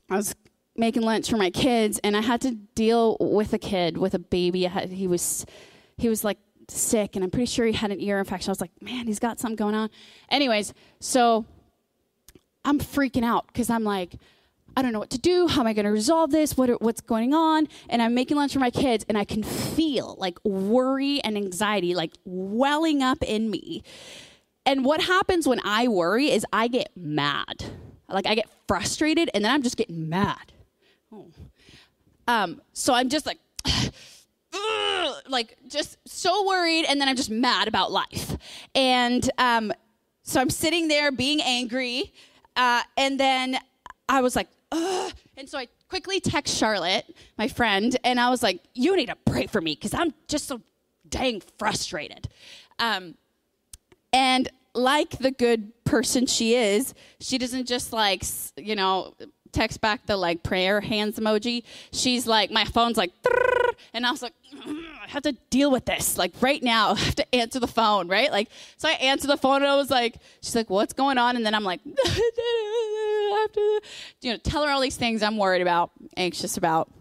I 0.09 0.15
was 0.15 0.33
making 0.77 1.01
lunch 1.01 1.29
for 1.29 1.35
my 1.35 1.49
kids, 1.49 1.99
and 2.05 2.15
I 2.15 2.21
had 2.21 2.39
to 2.39 2.51
deal 2.51 3.17
with 3.19 3.51
a 3.51 3.57
kid, 3.57 3.97
with 3.97 4.13
a 4.13 4.19
baby. 4.19 4.63
Had, 4.63 4.93
he 4.93 5.07
was, 5.07 5.45
he 5.97 6.07
was 6.07 6.23
like 6.23 6.37
sick, 6.69 7.17
and 7.17 7.25
I'm 7.25 7.31
pretty 7.31 7.47
sure 7.47 7.65
he 7.65 7.73
had 7.73 7.91
an 7.91 7.99
ear 7.99 8.17
infection. 8.17 8.49
I 8.49 8.53
was 8.53 8.61
like, 8.61 8.71
man, 8.81 9.07
he's 9.07 9.19
got 9.19 9.41
something 9.41 9.57
going 9.57 9.75
on. 9.75 9.89
Anyways, 10.29 10.73
so 11.01 11.43
I'm 12.63 12.79
freaking 12.79 13.25
out 13.25 13.45
because 13.47 13.69
I'm 13.69 13.83
like, 13.83 14.15
I 14.77 14.81
don't 14.81 14.93
know 14.93 14.99
what 14.99 15.09
to 15.09 15.19
do. 15.19 15.49
How 15.49 15.59
am 15.59 15.67
I 15.67 15.73
going 15.73 15.83
to 15.83 15.91
resolve 15.91 16.31
this? 16.31 16.55
What, 16.55 16.81
what's 16.81 17.01
going 17.01 17.33
on? 17.33 17.67
And 17.89 18.01
I'm 18.01 18.13
making 18.13 18.37
lunch 18.37 18.53
for 18.53 18.59
my 18.59 18.71
kids, 18.71 19.05
and 19.09 19.17
I 19.17 19.25
can 19.25 19.43
feel 19.43 20.15
like 20.17 20.39
worry 20.45 21.19
and 21.25 21.35
anxiety 21.35 21.93
like 21.93 22.13
welling 22.23 23.03
up 23.03 23.21
in 23.21 23.51
me. 23.51 23.83
And 24.65 24.85
what 24.85 25.01
happens 25.01 25.45
when 25.45 25.59
I 25.65 25.89
worry 25.89 26.31
is 26.31 26.45
I 26.53 26.69
get 26.69 26.95
mad. 26.95 27.65
Like 28.09 28.27
I 28.27 28.35
get 28.35 28.49
frustrated, 28.67 29.29
and 29.33 29.43
then 29.43 29.51
I'm 29.51 29.63
just 29.63 29.77
getting 29.77 30.09
mad. 30.09 30.51
Oh. 31.11 31.27
Um, 32.27 32.61
so 32.73 32.93
I'm 32.93 33.09
just 33.09 33.25
like, 33.25 33.39
like 35.29 35.57
just 35.67 35.97
so 36.07 36.45
worried, 36.47 36.85
and 36.85 36.99
then 36.99 37.07
I'm 37.07 37.15
just 37.15 37.29
mad 37.29 37.67
about 37.67 37.91
life. 37.91 38.37
And 38.73 39.29
um, 39.37 39.71
so 40.23 40.39
I'm 40.39 40.49
sitting 40.49 40.87
there 40.87 41.11
being 41.11 41.41
angry, 41.41 42.13
uh, 42.55 42.81
and 42.97 43.19
then 43.19 43.57
I 44.07 44.21
was 44.21 44.35
like, 44.35 44.47
Ugh. 44.71 45.13
and 45.37 45.49
so 45.49 45.57
I 45.57 45.67
quickly 45.89 46.19
text 46.19 46.57
Charlotte, 46.57 47.05
my 47.37 47.47
friend, 47.47 47.95
and 48.03 48.19
I 48.19 48.29
was 48.29 48.43
like, 48.43 48.61
"You 48.73 48.95
need 48.95 49.07
to 49.07 49.15
pray 49.25 49.47
for 49.47 49.61
me 49.61 49.75
because 49.75 49.93
I'm 49.93 50.13
just 50.27 50.47
so 50.47 50.61
dang 51.07 51.41
frustrated." 51.57 52.27
Um, 52.79 53.15
and 54.11 54.49
like 54.75 55.17
the 55.17 55.31
good 55.31 55.71
person 55.85 56.25
she 56.25 56.55
is, 56.55 56.93
she 57.19 57.37
doesn't 57.37 57.65
just 57.67 57.93
like 57.93 58.23
you 58.57 58.75
know 58.75 59.13
text 59.55 59.79
back 59.79 60.05
the 60.05 60.17
like 60.17 60.43
prayer 60.43 60.81
hands 60.81 61.17
emoji. 61.17 61.63
She's 61.91 62.27
like, 62.27 62.51
my 62.51 62.65
phone's 62.65 62.97
like, 62.97 63.11
and 63.93 64.05
I 64.05 64.11
was 64.11 64.21
like, 64.21 64.33
mm, 64.53 64.83
I 65.03 65.07
have 65.07 65.23
to 65.23 65.31
deal 65.49 65.71
with 65.71 65.85
this 65.85 66.17
like 66.17 66.33
right 66.41 66.61
now. 66.61 66.91
I 66.93 66.99
have 66.99 67.15
to 67.15 67.35
answer 67.35 67.59
the 67.59 67.67
phone, 67.67 68.07
right? 68.07 68.31
Like, 68.31 68.49
so 68.77 68.89
I 68.89 68.93
answer 68.93 69.27
the 69.27 69.37
phone 69.37 69.57
and 69.57 69.67
I 69.67 69.75
was 69.75 69.89
like, 69.89 70.17
she's 70.41 70.55
like, 70.55 70.69
what's 70.69 70.93
going 70.93 71.17
on? 71.17 71.37
And 71.37 71.45
then 71.45 71.55
I'm 71.55 71.63
like, 71.63 71.79
I 72.05 73.39
have 73.41 73.51
to, 73.53 73.81
you 74.21 74.33
know, 74.33 74.37
tell 74.37 74.65
her 74.65 74.69
all 74.69 74.81
these 74.81 74.97
things 74.97 75.23
I'm 75.23 75.37
worried 75.37 75.61
about, 75.61 75.91
anxious 76.17 76.57
about. 76.57 76.91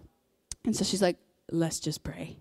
And 0.65 0.75
so 0.75 0.85
she's 0.85 1.03
like, 1.03 1.17
let's 1.51 1.81
just 1.81 2.03
pray. 2.05 2.39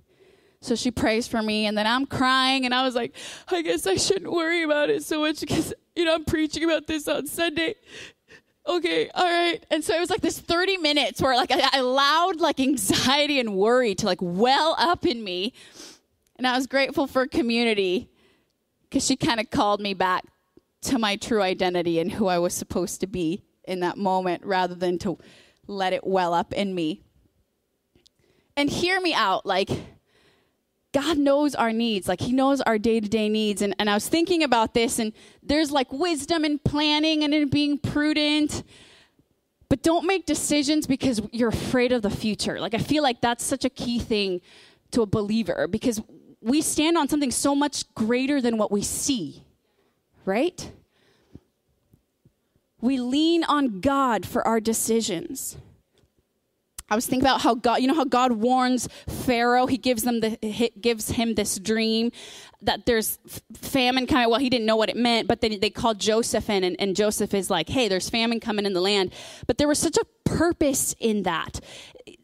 So 0.64 0.76
she 0.76 0.92
prays 0.92 1.28
for 1.28 1.42
me, 1.42 1.66
and 1.66 1.78
then 1.78 1.86
I'm 1.86 2.06
crying, 2.06 2.66
and 2.66 2.74
I 2.74 2.84
was 2.84 2.96
like, 2.96 3.14
I 3.50 3.62
guess 3.62 3.86
I 3.86 3.96
shouldn't 3.96 4.32
worry 4.32 4.64
about 4.64 4.90
it 4.90 5.04
so 5.04 5.22
much 5.22 5.42
because, 5.42 5.74
you 5.96 6.06
know, 6.06 6.16
I'm 6.16 6.26
preaching 6.26 6.64
about 6.64 6.88
this 6.88 7.08
on 7.08 7.28
Sunday 7.28 7.76
okay, 8.68 9.10
all 9.14 9.26
right. 9.26 9.64
And 9.70 9.84
so 9.84 9.96
it 9.96 10.00
was 10.00 10.10
like 10.10 10.22
this 10.22 10.40
30 10.40 10.78
minutes 10.78 11.22
where 11.22 11.36
like 11.36 11.52
I, 11.52 11.78
allowed 11.78 12.40
like 12.40 12.60
anxiety 12.60 13.40
and 13.40 13.56
worry 13.56 13.96
to 13.96 14.06
like 14.06 14.20
well 14.22 14.76
up 14.78 15.06
in 15.06 15.24
me. 15.24 15.54
And 16.38 16.48
I 16.48 16.56
was 16.56 16.68
grateful 16.68 17.08
for 17.08 17.28
community 17.28 18.10
because 18.84 19.06
she 19.06 19.16
kind 19.16 19.40
of 19.40 19.50
called 19.50 19.82
me 19.82 19.94
back 19.94 20.26
to 20.84 21.00
my 21.00 21.16
true 21.16 21.42
identity 21.42 22.00
and 22.00 22.12
who 22.12 22.28
I 22.28 22.40
was 22.40 22.54
supposed 22.54 23.02
to 23.02 23.08
be 23.08 23.44
in 23.66 23.80
that 23.82 23.98
moment 23.98 24.46
rather 24.46 24.76
than 24.76 24.98
to 25.00 25.18
let 25.68 25.94
it 25.94 26.06
well 26.06 26.34
up 26.34 26.54
in 26.54 26.76
me. 26.76 27.02
And 28.56 28.70
hear 28.70 29.02
me 29.02 29.14
out. 29.14 29.46
Like, 29.46 29.70
God 30.94 31.18
knows 31.18 31.56
our 31.56 31.74
needs. 31.74 32.08
Like, 32.08 32.22
He 32.22 32.32
knows 32.32 32.62
our 32.62 32.78
day 32.78 33.00
to 33.00 33.10
day 33.10 33.28
needs. 33.28 33.62
And, 33.62 33.76
and 33.80 33.90
I 33.90 33.96
was 33.96 34.08
thinking 34.08 34.44
about 34.44 34.74
this, 34.74 35.00
and 35.00 35.12
there's 35.42 35.72
like 35.72 35.92
wisdom 35.92 36.46
in 36.46 36.60
planning 36.60 37.24
and 37.24 37.34
in 37.34 37.50
being 37.50 37.78
prudent. 37.78 38.64
But 39.70 39.82
don't 39.82 40.06
make 40.06 40.28
decisions 40.28 40.86
because 40.86 41.20
you're 41.32 41.50
afraid 41.50 41.92
of 41.92 42.04
the 42.04 42.12
future. 42.12 42.60
Like, 42.60 42.76
I 42.76 42.78
feel 42.78 43.02
like 43.02 43.22
that's 43.22 43.44
such 43.44 43.66
a 43.66 43.70
key 43.70 43.98
thing 44.00 44.40
to 44.92 45.02
a 45.02 45.08
believer 45.08 45.68
because 45.68 46.00
we 46.42 46.62
stand 46.62 46.98
on 46.98 47.10
something 47.10 47.32
so 47.32 47.56
much 47.56 47.92
greater 47.96 48.40
than 48.40 48.58
what 48.58 48.72
we 48.72 48.84
see, 48.84 49.44
right? 50.26 50.72
We 52.82 53.00
lean 53.00 53.44
on 53.46 53.80
God 53.80 54.28
for 54.28 54.46
our 54.46 54.60
decisions. 54.60 55.58
I 56.94 56.96
was 56.96 57.08
thinking 57.08 57.26
about 57.26 57.42
how 57.42 57.56
God, 57.56 57.82
you 57.82 57.88
know, 57.88 57.96
how 57.96 58.04
God 58.04 58.34
warns 58.34 58.88
Pharaoh. 59.08 59.66
He 59.66 59.78
gives 59.78 60.04
them 60.04 60.20
the 60.20 60.38
he 60.42 60.72
gives 60.80 61.10
him 61.10 61.34
this 61.34 61.58
dream 61.58 62.12
that 62.62 62.86
there's 62.86 63.18
famine 63.56 64.06
coming. 64.06 64.30
Well, 64.30 64.40
he 64.40 64.48
didn't 64.48 64.68
know 64.68 64.76
what 64.76 64.90
it 64.90 64.96
meant, 64.96 65.28
but 65.28 65.42
then 65.42 65.60
they 65.60 65.72
called 65.72 66.00
Joseph 66.00 66.52
in, 66.52 66.64
and, 66.64 66.76
and 66.80 66.96
Joseph 66.96 67.34
is 67.34 67.50
like, 67.50 67.68
"Hey, 67.68 67.88
there's 67.88 68.12
famine 68.12 68.40
coming 68.40 68.68
in 68.68 68.74
the 68.74 68.80
land." 68.80 69.12
But 69.48 69.58
there 69.58 69.68
was 69.68 69.80
such 69.80 69.98
a 69.98 70.06
purpose 70.24 70.94
in 71.00 71.24
that. 71.24 71.60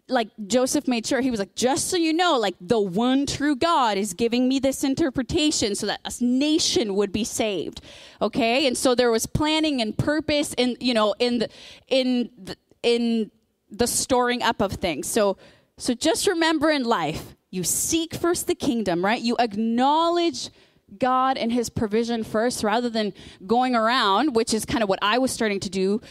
Like 0.08 0.30
Joseph 0.46 0.88
made 0.88 1.08
sure 1.08 1.22
he 1.22 1.32
was 1.32 1.40
like, 1.40 1.56
just 1.56 1.88
so 1.88 1.98
you 1.98 2.14
know, 2.14 2.38
like 2.38 2.56
the 2.62 2.80
one 2.80 3.26
true 3.26 3.56
God 3.56 3.98
is 3.98 4.14
giving 4.14 4.48
me 4.48 4.60
this 4.60 4.84
interpretation 4.84 5.74
so 5.74 5.88
that 5.88 6.00
a 6.06 6.24
nation 6.24 6.94
would 6.94 7.12
be 7.12 7.24
saved. 7.24 7.82
Okay, 8.22 8.68
and 8.68 8.78
so 8.78 8.94
there 8.94 9.10
was 9.10 9.26
planning 9.26 9.82
and 9.82 9.98
purpose 9.98 10.54
and 10.60 10.78
you 10.80 10.94
know 10.94 11.16
in 11.18 11.40
the 11.40 11.50
in 11.88 12.30
the, 12.38 12.56
in 12.84 13.32
the 13.70 13.88
storing 13.88 14.42
up 14.42 14.62
of 14.62 14.74
things. 14.74 15.08
So, 15.08 15.38
so 15.78 15.94
just 15.94 16.28
remember 16.28 16.70
in 16.70 16.84
life, 16.84 17.36
you 17.52 17.64
seek 17.64 18.14
first 18.14 18.48
the 18.48 18.56
kingdom, 18.56 19.04
right? 19.04 19.22
You 19.22 19.36
acknowledge 19.40 20.50
God 20.98 21.38
and 21.38 21.52
his 21.52 21.70
provision 21.70 22.24
first 22.24 22.64
rather 22.64 22.90
than 22.90 23.14
going 23.46 23.76
around, 23.76 24.36
which 24.36 24.54
is 24.54 24.66
kind 24.66 24.84
of 24.84 24.90
what 24.90 25.00
I 25.02 25.18
was 25.18 25.32
starting 25.32 25.60
to 25.62 25.70
do 25.70 26.02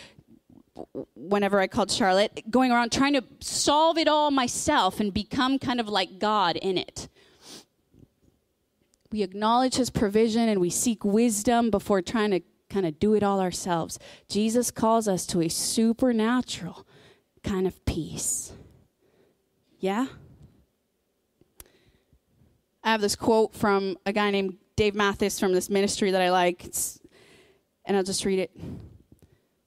whenever 1.15 1.59
I 1.59 1.67
called 1.67 1.91
Charlotte, 1.91 2.45
going 2.51 2.71
around 2.71 2.93
trying 2.93 3.15
to 3.15 3.25
solve 3.41 3.99
it 3.99 4.07
all 4.07 4.31
myself 4.31 5.01
and 5.01 5.13
become 5.13 5.59
kind 5.59 5.81
of 5.81 5.89
like 5.89 6.19
God 6.19 6.57
in 6.57 6.79
it. 6.79 7.09
We 9.11 9.23
acknowledge 9.23 9.77
his 9.77 9.91
provision 9.91 10.49
and 10.49 10.61
we 10.61 10.71
seek 10.71 11.05
wisdom 11.05 11.71
before 11.71 12.03
trying 12.03 12.31
to 12.31 12.41
kind 12.69 12.87
of 12.87 13.01
do 13.01 13.15
it 13.15 13.23
all 13.23 13.41
ourselves. 13.41 13.99
Jesus 14.29 14.71
calls 14.71 15.09
us 15.09 15.27
to 15.27 15.41
a 15.41 15.49
supernatural 15.49 16.87
kind 17.43 17.67
of 17.67 17.85
peace. 17.85 18.53
Yeah? 19.79 20.07
I 22.83 22.93
have 22.93 23.01
this 23.01 23.17
quote 23.17 23.55
from 23.55 23.97
a 24.07 24.13
guy 24.13 24.31
named 24.31 24.57
Dave 24.77 24.95
Mathis 24.95 25.39
from 25.39 25.53
this 25.53 25.69
ministry 25.69 26.11
that 26.11 26.23
I 26.23 26.31
like, 26.31 26.65
it's, 26.65 27.01
and 27.85 27.97
I'll 27.97 28.03
just 28.03 28.25
read 28.25 28.39
it. 28.39 28.51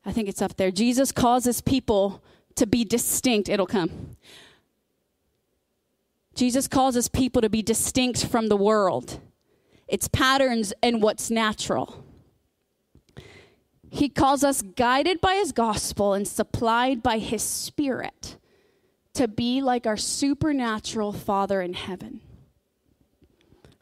I 0.06 0.12
think 0.12 0.28
it's 0.28 0.42
up 0.42 0.58
there. 0.58 0.72
Jesus 0.72 1.12
causes 1.12 1.62
people 1.62 2.24
to 2.56 2.66
be 2.66 2.84
distinct. 2.84 3.50
It'll 3.50 3.68
come. 3.68 4.16
Jesus 6.34 6.68
causes 6.68 7.08
people 7.08 7.42
to 7.42 7.50
be 7.50 7.62
distinct 7.62 8.26
from 8.26 8.48
the 8.48 8.56
world, 8.56 9.20
its 9.88 10.08
patterns, 10.08 10.74
and 10.82 11.02
what's 11.02 11.30
natural. 11.30 12.04
He 13.94 14.08
calls 14.08 14.42
us 14.42 14.62
guided 14.62 15.20
by 15.20 15.36
his 15.36 15.52
gospel 15.52 16.14
and 16.14 16.26
supplied 16.26 17.04
by 17.04 17.18
his 17.18 17.44
spirit 17.44 18.38
to 19.14 19.28
be 19.28 19.62
like 19.62 19.86
our 19.86 19.98
supernatural 19.98 21.12
Father 21.12 21.62
in 21.62 21.74
heaven, 21.74 22.22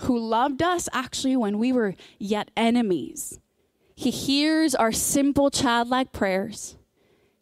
who 0.01 0.17
loved 0.17 0.63
us 0.63 0.89
actually 0.91 1.35
when 1.35 1.59
we 1.59 1.71
were 1.71 1.93
yet 2.17 2.49
enemies. 2.57 3.39
He 3.95 4.09
hears 4.09 4.73
our 4.73 4.91
simple 4.91 5.51
childlike 5.51 6.11
prayers 6.11 6.75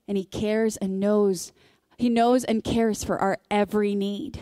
and 0.05 0.17
he 0.17 0.25
cares 0.25 0.75
and 0.75 0.99
knows 0.99 1.53
he 1.97 2.09
knows 2.09 2.43
and 2.43 2.65
cares 2.65 3.01
for 3.01 3.17
our 3.17 3.37
every 3.49 3.95
need. 3.95 4.41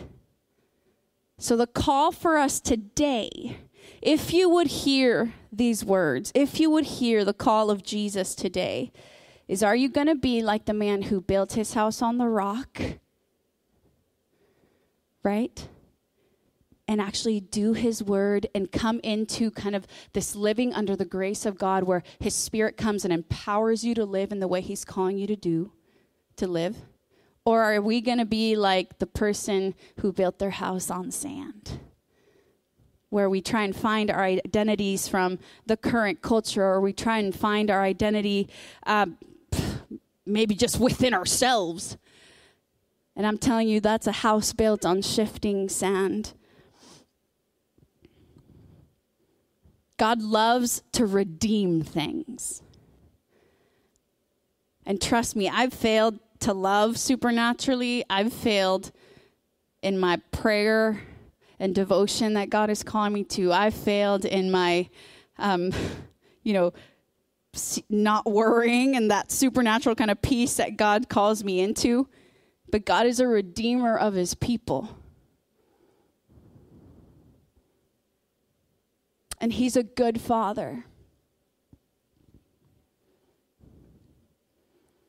So 1.38 1.56
the 1.56 1.68
call 1.68 2.10
for 2.10 2.38
us 2.38 2.58
today 2.58 3.58
if 4.02 4.32
you 4.32 4.48
would 4.48 4.66
hear 4.68 5.34
these 5.52 5.84
words, 5.84 6.32
if 6.34 6.60
you 6.60 6.70
would 6.70 6.84
hear 6.84 7.24
the 7.24 7.32
call 7.32 7.70
of 7.70 7.82
Jesus 7.82 8.34
today, 8.34 8.92
is 9.48 9.62
are 9.62 9.76
you 9.76 9.88
going 9.88 10.08
to 10.08 10.14
be 10.14 10.42
like 10.42 10.64
the 10.64 10.74
man 10.74 11.02
who 11.02 11.20
built 11.20 11.52
his 11.52 11.74
house 11.74 12.02
on 12.02 12.18
the 12.18 12.28
rock? 12.28 12.80
Right? 15.22 15.68
And 16.88 17.00
actually 17.00 17.40
do 17.40 17.72
his 17.72 18.02
word 18.02 18.46
and 18.54 18.70
come 18.70 19.00
into 19.02 19.50
kind 19.50 19.74
of 19.74 19.86
this 20.12 20.36
living 20.36 20.72
under 20.72 20.94
the 20.94 21.04
grace 21.04 21.46
of 21.46 21.58
God 21.58 21.84
where 21.84 22.02
his 22.20 22.34
spirit 22.34 22.76
comes 22.76 23.04
and 23.04 23.12
empowers 23.12 23.84
you 23.84 23.94
to 23.94 24.04
live 24.04 24.30
in 24.30 24.40
the 24.40 24.48
way 24.48 24.60
he's 24.60 24.84
calling 24.84 25.18
you 25.18 25.26
to 25.26 25.36
do, 25.36 25.72
to 26.36 26.46
live? 26.46 26.76
Or 27.44 27.62
are 27.62 27.80
we 27.80 28.00
going 28.00 28.18
to 28.18 28.24
be 28.24 28.56
like 28.56 28.98
the 28.98 29.06
person 29.06 29.74
who 30.00 30.12
built 30.12 30.38
their 30.38 30.50
house 30.50 30.90
on 30.90 31.10
sand? 31.12 31.80
Where 33.10 33.30
we 33.30 33.40
try 33.40 33.62
and 33.62 33.74
find 33.74 34.10
our 34.10 34.22
identities 34.22 35.08
from 35.08 35.38
the 35.66 35.76
current 35.76 36.22
culture, 36.22 36.64
or 36.64 36.80
we 36.80 36.92
try 36.92 37.18
and 37.18 37.34
find 37.34 37.70
our 37.70 37.82
identity 37.82 38.48
uh, 38.86 39.06
maybe 40.26 40.54
just 40.54 40.80
within 40.80 41.14
ourselves. 41.14 41.96
And 43.14 43.26
I'm 43.26 43.38
telling 43.38 43.68
you, 43.68 43.80
that's 43.80 44.06
a 44.06 44.12
house 44.12 44.52
built 44.52 44.84
on 44.84 45.02
shifting 45.02 45.68
sand. 45.68 46.34
God 49.96 50.20
loves 50.20 50.82
to 50.92 51.06
redeem 51.06 51.82
things. 51.82 52.62
And 54.84 55.00
trust 55.00 55.34
me, 55.34 55.48
I've 55.48 55.72
failed 55.72 56.18
to 56.40 56.52
love 56.52 56.98
supernaturally. 56.98 58.04
I've 58.10 58.32
failed 58.32 58.92
in 59.82 59.98
my 59.98 60.18
prayer 60.32 61.00
and 61.58 61.74
devotion 61.74 62.34
that 62.34 62.50
God 62.50 62.70
is 62.70 62.82
calling 62.82 63.12
me 63.12 63.24
to. 63.24 63.52
I 63.52 63.70
failed 63.70 64.24
in 64.24 64.50
my, 64.50 64.88
um, 65.38 65.72
you 66.42 66.52
know, 66.52 66.72
not 67.88 68.26
worrying 68.26 68.96
and 68.96 69.10
that 69.10 69.32
supernatural 69.32 69.94
kind 69.94 70.10
of 70.10 70.20
peace 70.20 70.56
that 70.56 70.76
God 70.76 71.08
calls 71.08 71.42
me 71.42 71.60
into. 71.60 72.08
But 72.70 72.84
God 72.84 73.06
is 73.06 73.20
a 73.20 73.26
redeemer 73.26 73.96
of 73.96 74.14
his 74.14 74.34
people. 74.34 74.98
And 79.40 79.52
he's 79.52 79.76
a 79.76 79.82
good 79.82 80.20
father. 80.20 80.84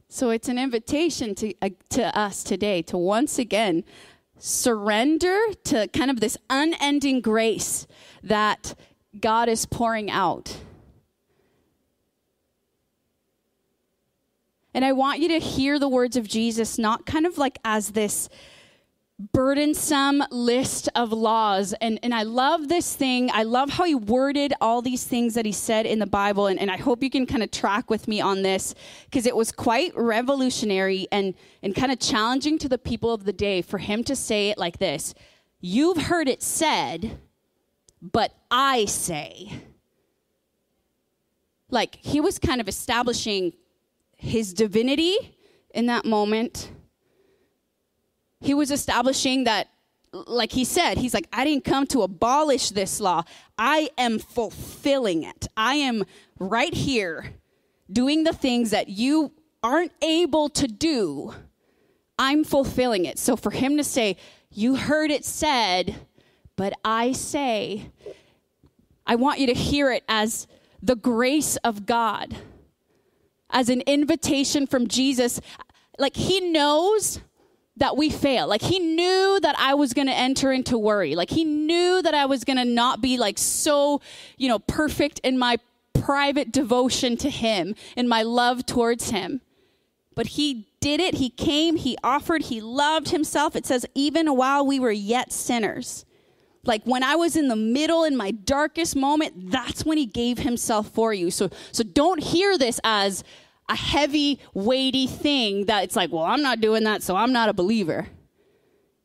So 0.09 0.29
it's 0.29 0.49
an 0.49 0.57
invitation 0.57 1.35
to, 1.35 1.53
uh, 1.61 1.69
to 1.89 2.17
us 2.17 2.43
today 2.43 2.81
to 2.83 2.97
once 2.97 3.37
again 3.37 3.83
surrender 4.39 5.37
to 5.65 5.87
kind 5.89 6.11
of 6.11 6.19
this 6.19 6.37
unending 6.49 7.21
grace 7.21 7.87
that 8.23 8.75
God 9.19 9.49
is 9.49 9.65
pouring 9.65 10.11
out. 10.11 10.57
And 14.73 14.85
I 14.85 14.91
want 14.91 15.19
you 15.19 15.29
to 15.29 15.39
hear 15.39 15.79
the 15.79 15.89
words 15.89 16.15
of 16.17 16.27
Jesus 16.27 16.77
not 16.77 17.05
kind 17.05 17.25
of 17.25 17.37
like 17.37 17.57
as 17.65 17.91
this 17.91 18.29
burdensome 19.19 20.23
list 20.29 20.89
of 20.93 21.11
laws. 21.11 21.73
And, 21.81 21.99
and 22.03 22.13
I 22.13 22.23
love 22.23 22.67
this 22.67 22.95
thing. 22.95 23.31
I 23.33 23.43
love 23.43 23.71
how 23.71 23.83
he 23.83 23.95
worded 23.95 24.53
all 24.61 24.81
these 24.81 25.03
things 25.03 25.33
that 25.33 25.45
he 25.45 25.51
said 25.51 25.87
in 25.87 25.97
the 25.97 26.05
Bible. 26.05 26.47
And, 26.47 26.59
and 26.59 26.69
I 26.69 26.77
hope 26.77 27.01
you 27.01 27.09
can 27.09 27.25
kind 27.25 27.41
of 27.41 27.49
track 27.49 27.89
with 27.89 28.07
me 28.07 28.21
on 28.21 28.43
this 28.43 28.75
because 29.05 29.25
it 29.25 29.35
was 29.35 29.51
quite 29.51 29.91
revolutionary 29.95 31.07
and, 31.11 31.33
and 31.63 31.73
kind 31.73 31.91
of 31.91 31.99
challenging 31.99 32.59
to 32.59 32.69
the 32.69 32.77
people 32.77 33.11
of 33.11 33.23
the 33.23 33.33
day 33.33 33.63
for 33.63 33.79
him 33.79 34.03
to 34.03 34.15
say 34.15 34.49
it 34.49 34.57
like 34.57 34.77
this 34.77 35.15
You've 35.59 35.97
heard 36.03 36.27
it 36.27 36.43
said, 36.43 37.17
but 37.99 38.35
I 38.51 38.85
say. 38.85 39.51
Like 41.71 41.97
he 42.01 42.21
was 42.21 42.37
kind 42.37 42.61
of 42.61 42.69
establishing 42.69 43.53
his 44.15 44.53
divinity 44.53 45.35
in 45.73 45.87
that 45.87 46.05
moment 46.05 46.71
he 48.39 48.53
was 48.53 48.71
establishing 48.71 49.45
that, 49.45 49.67
like 50.11 50.51
he 50.51 50.63
said, 50.63 50.97
he's 50.97 51.13
like, 51.13 51.27
I 51.33 51.43
didn't 51.43 51.63
come 51.63 51.85
to 51.87 52.01
abolish 52.01 52.69
this 52.69 52.99
law. 52.99 53.23
I 53.57 53.89
am 53.97 54.19
fulfilling 54.19 55.23
it. 55.23 55.47
I 55.57 55.75
am 55.75 56.05
right 56.39 56.73
here 56.73 57.33
doing 57.91 58.23
the 58.23 58.33
things 58.33 58.71
that 58.71 58.89
you 58.89 59.31
aren't 59.63 59.91
able 60.01 60.49
to 60.49 60.67
do. 60.67 61.33
I'm 62.19 62.43
fulfilling 62.43 63.05
it. 63.05 63.19
So 63.19 63.35
for 63.35 63.51
him 63.51 63.77
to 63.77 63.83
say, 63.83 64.17
You 64.51 64.75
heard 64.75 65.11
it 65.11 65.25
said, 65.25 65.95
but 66.55 66.73
I 66.83 67.11
say, 67.11 67.91
I 69.05 69.15
want 69.15 69.39
you 69.39 69.47
to 69.47 69.53
hear 69.53 69.91
it 69.91 70.03
as 70.09 70.47
the 70.81 70.95
grace 70.95 71.55
of 71.57 71.85
God, 71.85 72.35
as 73.49 73.69
an 73.69 73.81
invitation 73.81 74.67
from 74.67 74.87
Jesus. 74.87 75.39
Like 75.99 76.15
he 76.15 76.39
knows 76.39 77.19
that 77.77 77.95
we 77.95 78.09
fail. 78.09 78.47
Like 78.47 78.61
he 78.61 78.79
knew 78.79 79.39
that 79.41 79.55
I 79.57 79.73
was 79.73 79.93
going 79.93 80.07
to 80.07 80.13
enter 80.13 80.51
into 80.51 80.77
worry. 80.77 81.15
Like 81.15 81.29
he 81.29 81.43
knew 81.43 82.01
that 82.01 82.13
I 82.13 82.25
was 82.25 82.43
going 82.43 82.57
to 82.57 82.65
not 82.65 83.01
be 83.01 83.17
like 83.17 83.37
so, 83.37 84.01
you 84.37 84.47
know, 84.47 84.59
perfect 84.59 85.19
in 85.23 85.37
my 85.37 85.57
private 85.93 86.51
devotion 86.51 87.17
to 87.17 87.29
him 87.29 87.75
and 87.95 88.07
my 88.07 88.23
love 88.23 88.65
towards 88.65 89.11
him. 89.11 89.41
But 90.15 90.27
he 90.27 90.67
did 90.79 90.99
it. 90.99 91.15
He 91.15 91.29
came, 91.29 91.75
he 91.75 91.97
offered, 92.03 92.43
he 92.43 92.61
loved 92.61 93.09
himself. 93.09 93.55
It 93.55 93.65
says 93.65 93.85
even 93.93 94.35
while 94.35 94.65
we 94.65 94.79
were 94.79 94.91
yet 94.91 95.31
sinners. 95.31 96.05
Like 96.63 96.83
when 96.83 97.03
I 97.03 97.15
was 97.15 97.35
in 97.35 97.47
the 97.47 97.55
middle 97.55 98.03
in 98.03 98.17
my 98.17 98.31
darkest 98.31 98.95
moment, 98.95 99.51
that's 99.51 99.85
when 99.85 99.97
he 99.97 100.05
gave 100.05 100.39
himself 100.39 100.89
for 100.89 101.13
you. 101.13 101.31
So 101.31 101.49
so 101.71 101.83
don't 101.83 102.21
hear 102.21 102.57
this 102.57 102.79
as 102.83 103.23
a 103.69 103.75
heavy, 103.75 104.39
weighty 104.53 105.07
thing 105.07 105.65
that 105.65 105.83
it's 105.83 105.95
like, 105.95 106.11
well, 106.11 106.23
I'm 106.23 106.41
not 106.41 106.61
doing 106.61 106.83
that, 106.85 107.03
so 107.03 107.15
I'm 107.15 107.33
not 107.33 107.49
a 107.49 107.53
believer. 107.53 108.07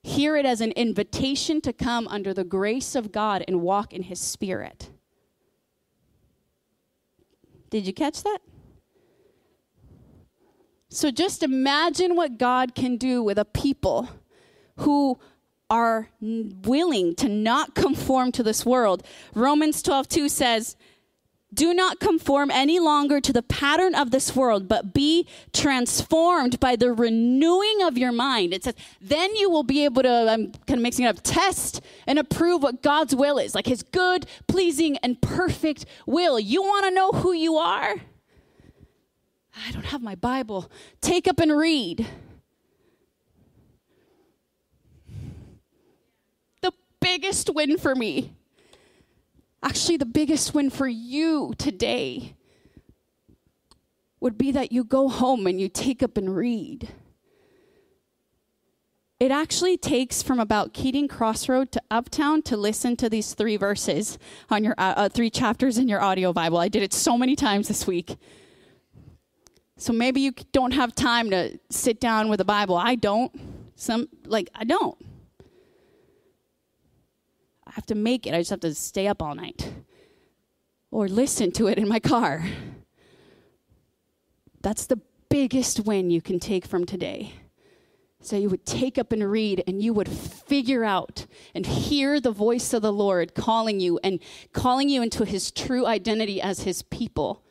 Hear 0.03 0.37
it 0.37 0.47
as 0.47 0.61
an 0.61 0.73
invitation 0.73 1.61
to 1.63 1.73
come 1.73 2.09
under 2.09 2.35
the 2.35 2.45
grace 2.45 2.95
of 2.95 3.13
God 3.13 3.45
and 3.47 3.61
walk 3.61 3.93
in 3.93 4.03
His 4.03 4.21
Spirit. 4.21 4.91
Did 7.71 7.87
you 7.87 7.93
catch 7.93 8.23
that? 8.23 8.39
So 10.89 11.11
just 11.11 11.43
imagine 11.43 12.17
what 12.17 12.37
God 12.37 12.75
can 12.75 12.99
do 12.99 13.23
with 13.23 13.39
a 13.39 13.47
people 13.47 14.11
who 14.77 15.19
are 15.71 16.11
willing 16.21 17.15
to 17.15 17.31
not 17.31 17.75
conform 17.75 18.31
to 18.33 18.43
this 18.43 18.67
world. 18.67 19.03
Romans 19.35 19.83
12 19.83 20.07
2 20.07 20.29
says, 20.29 20.77
do 21.55 21.75
not 21.75 22.01
conform 22.01 22.51
any 22.51 22.79
longer 22.79 23.21
to 23.21 23.33
the 23.33 23.43
pattern 23.43 23.95
of 23.95 24.11
this 24.11 24.35
world, 24.35 24.69
but 24.69 24.95
be 24.95 25.27
transformed 25.53 26.59
by 26.61 26.77
the 26.77 26.93
renewing 26.93 27.83
of 27.83 27.99
your 27.99 28.13
mind. 28.13 28.55
It 28.55 28.65
says, 28.65 28.75
then 29.01 29.35
you 29.37 29.51
will 29.51 29.63
be 29.63 29.85
able 29.85 30.03
to, 30.03 30.27
I'm 30.31 30.53
kind 30.67 30.79
of 30.79 30.81
mixing 30.81 31.05
it 31.05 31.09
up, 31.09 31.19
test 31.23 31.81
and 32.07 32.19
approve 32.19 32.63
what 32.63 32.83
God's 32.83 33.15
will 33.15 33.39
is, 33.39 33.55
like 33.55 33.67
his 33.67 33.83
good, 33.83 34.27
pleasing, 34.47 34.97
and 34.99 35.21
perfect 35.21 35.85
will. 36.07 36.41
You 36.41 36.63
want 36.63 36.87
to 36.87 36.91
know 36.91 37.11
who 37.13 37.33
you 37.33 37.57
are? 37.57 37.97
I 39.55 39.71
don't 39.73 39.85
have 39.87 40.03
my 40.03 40.15
Bible. 40.15 40.71
Take 41.01 41.29
up 41.29 41.39
and 41.39 41.57
read. 41.57 42.07
The 46.63 46.73
biggest 47.01 47.51
win 47.55 47.77
for 47.77 47.95
me 47.95 48.33
Actually, 49.63 49.97
the 49.97 50.07
biggest 50.07 50.55
win 50.55 50.71
for 50.71 50.89
you 50.89 51.55
today 51.57 52.35
would 54.21 54.39
be 54.39 54.53
that 54.53 54.73
you 54.73 54.85
go 54.85 55.09
home 55.09 55.47
and 55.47 55.61
you 55.61 55.69
take 55.69 56.03
up 56.03 56.17
and 56.17 56.35
read. 56.35 56.89
It 59.21 59.31
actually 59.31 59.77
takes 59.77 60.21
from 60.21 60.41
about 60.41 60.75
Keating 60.75 61.07
Crossroad 61.07 61.71
to 61.73 61.83
Uptown 61.93 62.43
to 62.43 62.57
listen 62.57 62.97
to 62.97 63.09
these 63.09 63.35
three 63.35 63.57
verses 63.57 64.19
on 64.51 64.65
your 64.65 64.75
uh, 64.79 64.95
uh, 64.97 65.09
three 65.09 65.31
chapters 65.31 65.79
in 65.79 65.87
your 65.87 66.03
audio 66.03 66.33
Bible. 66.33 66.59
I 66.59 66.67
did 66.67 66.83
it 66.83 66.93
so 66.93 67.17
many 67.17 67.37
times 67.37 67.69
this 67.69 67.87
week. 67.87 68.17
So 69.77 69.93
maybe 69.93 70.21
you 70.21 70.33
don't 70.51 70.73
have 70.73 70.95
time 70.95 71.31
to 71.31 71.59
sit 71.71 72.01
down 72.01 72.31
with 72.31 72.41
a 72.41 72.45
Bible. 72.45 72.77
I 72.77 72.97
don't. 72.97 73.33
Some 73.77 74.09
like 74.25 74.49
I 74.57 74.65
don't. 74.65 74.97
I 77.73 77.75
have 77.77 77.87
to 77.87 77.95
make 77.95 78.27
it. 78.27 78.35
I 78.35 78.39
just 78.41 78.51
have 78.51 78.61
to 78.61 78.75
stay 78.75 79.09
up 79.09 79.23
all 79.23 79.35
night 79.35 79.73
or 80.91 81.09
listen 81.09 81.53
to 81.53 81.69
it 81.69 81.79
in 81.79 81.89
my 81.89 82.01
car. 82.01 82.45
That's 84.61 84.85
the 84.85 85.01
biggest 85.31 85.81
win 85.81 86.11
you 86.11 86.21
can 86.21 86.39
take 86.39 86.67
from 86.67 86.85
today. 86.85 87.33
So 88.21 88.37
you 88.37 88.51
would 88.51 88.67
take 88.67 88.99
up 88.99 89.11
and 89.11 89.29
read 89.29 89.65
and 89.67 89.83
you 89.83 89.95
would 89.95 90.09
figure 90.09 90.85
out 90.85 91.27
and 91.55 91.65
hear 91.65 92.21
the 92.21 92.31
voice 92.31 92.75
of 92.75 92.83
the 92.83 92.93
Lord 92.93 93.35
calling 93.35 93.81
you 93.81 93.99
and 94.05 94.21
calling 94.53 94.91
you 94.91 95.03
into 95.03 95.25
his 95.25 95.51
true 95.51 95.87
identity 95.87 96.43
as 96.43 96.61
his 96.61 96.83
people. 96.83 97.43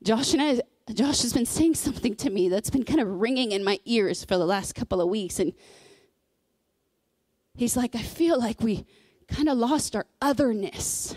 Josh 0.00 0.32
and 0.32 0.40
I, 0.40 0.60
Josh 0.92 1.22
has 1.22 1.32
been 1.32 1.44
saying 1.44 1.74
something 1.74 2.14
to 2.14 2.30
me 2.30 2.48
that's 2.48 2.70
been 2.70 2.84
kind 2.84 3.00
of 3.00 3.20
ringing 3.20 3.50
in 3.50 3.64
my 3.64 3.80
ears 3.84 4.24
for 4.24 4.38
the 4.38 4.46
last 4.46 4.76
couple 4.76 5.00
of 5.00 5.08
weeks 5.08 5.40
and 5.40 5.52
He's 7.54 7.76
like, 7.76 7.94
I 7.94 8.02
feel 8.02 8.38
like 8.38 8.60
we 8.60 8.86
kind 9.28 9.48
of 9.48 9.58
lost 9.58 9.94
our 9.94 10.06
otherness. 10.20 11.16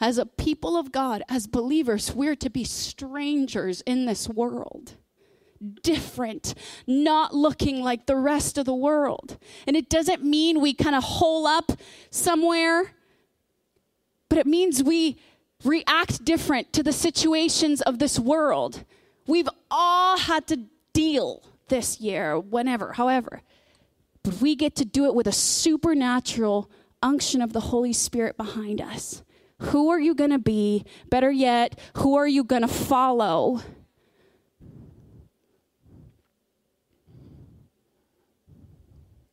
As 0.00 0.16
a 0.16 0.24
people 0.24 0.78
of 0.78 0.92
God, 0.92 1.22
as 1.28 1.46
believers, 1.46 2.14
we're 2.14 2.36
to 2.36 2.48
be 2.48 2.64
strangers 2.64 3.82
in 3.82 4.06
this 4.06 4.28
world. 4.28 4.94
Different, 5.82 6.54
not 6.86 7.34
looking 7.34 7.82
like 7.82 8.06
the 8.06 8.16
rest 8.16 8.56
of 8.56 8.64
the 8.64 8.74
world. 8.74 9.36
And 9.66 9.76
it 9.76 9.90
doesn't 9.90 10.24
mean 10.24 10.60
we 10.60 10.72
kind 10.72 10.96
of 10.96 11.04
hole 11.04 11.46
up 11.46 11.72
somewhere, 12.10 12.92
but 14.30 14.38
it 14.38 14.46
means 14.46 14.82
we 14.82 15.18
react 15.62 16.24
different 16.24 16.72
to 16.72 16.82
the 16.82 16.94
situations 16.94 17.82
of 17.82 17.98
this 17.98 18.18
world. 18.18 18.84
We've 19.26 19.50
all 19.70 20.16
had 20.16 20.46
to 20.46 20.62
deal 20.94 21.42
this 21.70 22.00
year, 22.00 22.38
whenever, 22.38 22.92
however. 22.92 23.40
But 24.22 24.34
we 24.42 24.54
get 24.54 24.76
to 24.76 24.84
do 24.84 25.06
it 25.06 25.14
with 25.14 25.26
a 25.26 25.32
supernatural 25.32 26.70
unction 27.02 27.40
of 27.40 27.54
the 27.54 27.60
Holy 27.60 27.94
Spirit 27.94 28.36
behind 28.36 28.80
us. 28.80 29.22
Who 29.60 29.88
are 29.88 30.00
you 30.00 30.14
going 30.14 30.30
to 30.30 30.38
be? 30.38 30.84
Better 31.08 31.30
yet, 31.30 31.78
who 31.96 32.16
are 32.16 32.28
you 32.28 32.44
going 32.44 32.62
to 32.62 32.68
follow? 32.68 33.60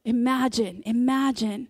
Imagine, 0.05 0.83
imagine 0.85 1.67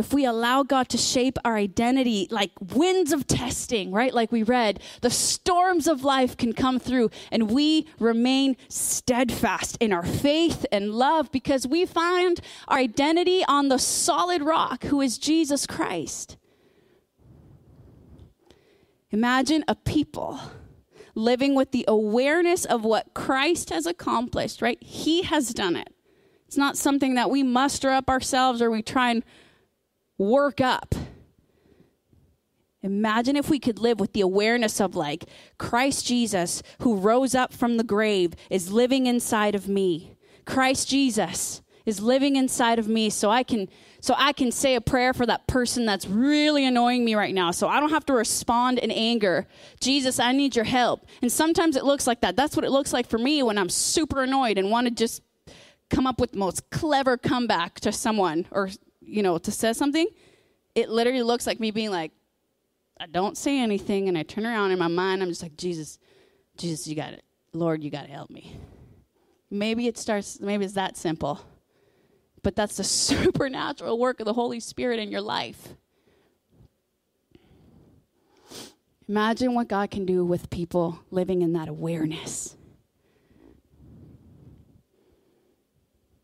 if 0.00 0.14
we 0.14 0.24
allow 0.24 0.62
God 0.62 0.88
to 0.88 0.96
shape 0.96 1.38
our 1.44 1.56
identity 1.56 2.26
like 2.30 2.52
winds 2.58 3.12
of 3.12 3.26
testing, 3.26 3.92
right? 3.92 4.14
Like 4.14 4.32
we 4.32 4.42
read, 4.42 4.80
the 5.02 5.10
storms 5.10 5.86
of 5.86 6.04
life 6.04 6.38
can 6.38 6.54
come 6.54 6.80
through 6.80 7.10
and 7.30 7.50
we 7.50 7.86
remain 7.98 8.56
steadfast 8.70 9.76
in 9.78 9.92
our 9.92 10.04
faith 10.04 10.64
and 10.72 10.94
love 10.94 11.30
because 11.30 11.66
we 11.66 11.84
find 11.84 12.40
our 12.66 12.78
identity 12.78 13.44
on 13.46 13.68
the 13.68 13.78
solid 13.78 14.42
rock 14.42 14.84
who 14.84 15.02
is 15.02 15.18
Jesus 15.18 15.66
Christ. 15.66 16.38
Imagine 19.10 19.64
a 19.68 19.74
people 19.74 20.40
living 21.14 21.54
with 21.54 21.72
the 21.72 21.84
awareness 21.86 22.64
of 22.64 22.84
what 22.84 23.12
Christ 23.12 23.68
has 23.68 23.84
accomplished, 23.84 24.62
right? 24.62 24.82
He 24.82 25.22
has 25.22 25.52
done 25.52 25.76
it. 25.76 25.92
It's 26.46 26.56
not 26.56 26.78
something 26.78 27.16
that 27.16 27.28
we 27.28 27.42
muster 27.42 27.90
up 27.90 28.08
ourselves 28.08 28.62
or 28.62 28.70
we 28.70 28.80
try 28.80 29.10
and 29.10 29.22
work 30.20 30.60
up. 30.60 30.94
Imagine 32.82 33.36
if 33.36 33.48
we 33.48 33.58
could 33.58 33.78
live 33.78 34.00
with 34.00 34.12
the 34.12 34.20
awareness 34.20 34.80
of 34.80 34.94
like 34.94 35.24
Christ 35.58 36.06
Jesus, 36.06 36.62
who 36.80 36.96
rose 36.96 37.34
up 37.34 37.52
from 37.52 37.76
the 37.76 37.84
grave, 37.84 38.34
is 38.50 38.70
living 38.70 39.06
inside 39.06 39.54
of 39.54 39.68
me. 39.68 40.16
Christ 40.44 40.88
Jesus 40.88 41.62
is 41.86 42.00
living 42.00 42.36
inside 42.36 42.78
of 42.78 42.86
me 42.86 43.08
so 43.10 43.30
I 43.30 43.42
can 43.42 43.68
so 44.02 44.14
I 44.16 44.32
can 44.32 44.50
say 44.50 44.74
a 44.74 44.80
prayer 44.80 45.12
for 45.12 45.26
that 45.26 45.46
person 45.46 45.84
that's 45.84 46.06
really 46.06 46.64
annoying 46.64 47.04
me 47.04 47.14
right 47.14 47.34
now. 47.34 47.50
So 47.50 47.68
I 47.68 47.80
don't 47.80 47.90
have 47.90 48.06
to 48.06 48.14
respond 48.14 48.78
in 48.78 48.90
anger. 48.90 49.46
Jesus, 49.80 50.18
I 50.18 50.32
need 50.32 50.56
your 50.56 50.64
help. 50.64 51.04
And 51.20 51.30
sometimes 51.30 51.76
it 51.76 51.84
looks 51.84 52.06
like 52.06 52.22
that. 52.22 52.34
That's 52.34 52.56
what 52.56 52.64
it 52.64 52.70
looks 52.70 52.94
like 52.94 53.06
for 53.06 53.18
me 53.18 53.42
when 53.42 53.58
I'm 53.58 53.68
super 53.68 54.22
annoyed 54.22 54.56
and 54.56 54.70
want 54.70 54.86
to 54.86 54.90
just 54.90 55.22
come 55.90 56.06
up 56.06 56.18
with 56.18 56.32
the 56.32 56.38
most 56.38 56.70
clever 56.70 57.18
comeback 57.18 57.80
to 57.80 57.92
someone 57.92 58.46
or 58.50 58.70
you 59.10 59.22
know 59.22 59.38
to 59.38 59.50
say 59.50 59.72
something. 59.72 60.08
It 60.74 60.88
literally 60.88 61.22
looks 61.22 61.46
like 61.46 61.58
me 61.60 61.70
being 61.70 61.90
like, 61.90 62.12
I 63.00 63.06
don't 63.06 63.36
say 63.36 63.58
anything 63.58 64.08
and 64.08 64.16
I 64.16 64.22
turn 64.22 64.46
around 64.46 64.72
in 64.72 64.78
my 64.78 64.88
mind, 64.88 65.22
I'm 65.22 65.28
just 65.28 65.42
like, 65.42 65.56
Jesus, 65.56 65.98
Jesus, 66.56 66.86
you 66.86 66.94
got 66.94 67.12
it. 67.14 67.24
Lord, 67.52 67.82
you 67.82 67.90
got 67.90 68.06
to 68.06 68.12
help 68.12 68.30
me. 68.30 68.56
Maybe 69.50 69.86
it 69.86 69.98
starts, 69.98 70.38
maybe 70.38 70.64
it's 70.64 70.74
that 70.74 70.96
simple. 70.96 71.40
But 72.42 72.54
that's 72.56 72.76
the 72.76 72.84
supernatural 72.84 73.98
work 73.98 74.20
of 74.20 74.26
the 74.26 74.34
Holy 74.34 74.60
Spirit 74.60 74.98
in 75.00 75.10
your 75.10 75.22
life. 75.22 75.74
Imagine 79.08 79.54
what 79.54 79.66
God 79.66 79.90
can 79.90 80.04
do 80.06 80.24
with 80.24 80.50
people 80.50 81.00
living 81.10 81.42
in 81.42 81.54
that 81.54 81.68
awareness. 81.68 82.56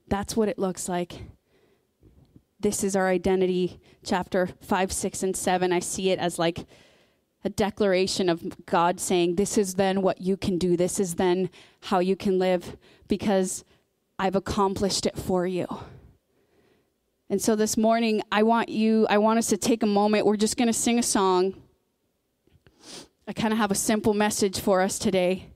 That's 0.09 0.37
what 0.37 0.49
it 0.49 0.59
looks 0.59 0.89
like. 0.89 1.23
This 2.67 2.83
is 2.83 2.97
our 2.97 3.07
identity, 3.07 3.79
chapter 4.05 4.49
5, 4.61 4.91
6, 4.91 5.23
and 5.23 5.37
7. 5.37 5.73
I 5.73 5.79
see 5.79 6.11
it 6.11 6.19
as 6.19 6.37
like 6.37 6.67
a 7.45 7.49
declaration 7.49 8.29
of 8.29 8.67
God 8.67 8.99
saying, 8.99 9.37
This 9.37 9.57
is 9.57 9.75
then 9.75 10.03
what 10.03 10.21
you 10.21 10.37
can 10.37 10.59
do. 10.59 10.77
This 10.77 10.99
is 10.99 11.15
then 11.15 11.49
how 11.83 12.01
you 12.01 12.17
can 12.17 12.41
live 12.41 12.77
because 13.07 13.63
I've 14.19 14.35
accomplished 14.35 15.07
it 15.07 15.17
for 15.17 15.47
you. 15.47 15.69
And 17.31 17.41
so 17.41 17.55
this 17.55 17.77
morning, 17.77 18.21
I 18.33 18.43
want 18.43 18.69
you, 18.69 19.07
I 19.09 19.19
want 19.19 19.39
us 19.39 19.47
to 19.51 19.57
take 19.57 19.85
a 19.85 19.87
moment. 19.87 20.27
We're 20.27 20.35
just 20.35 20.57
going 20.57 20.67
to 20.67 20.73
sing 20.73 20.99
a 20.99 21.05
song. 21.05 21.55
I 23.29 23.33
kind 23.33 23.53
of 23.53 23.61
have 23.61 23.71
a 23.71 23.77
simple 23.77 24.13
message 24.13 24.59
for 24.59 24.83
us 24.83 24.99
today. 24.99 25.53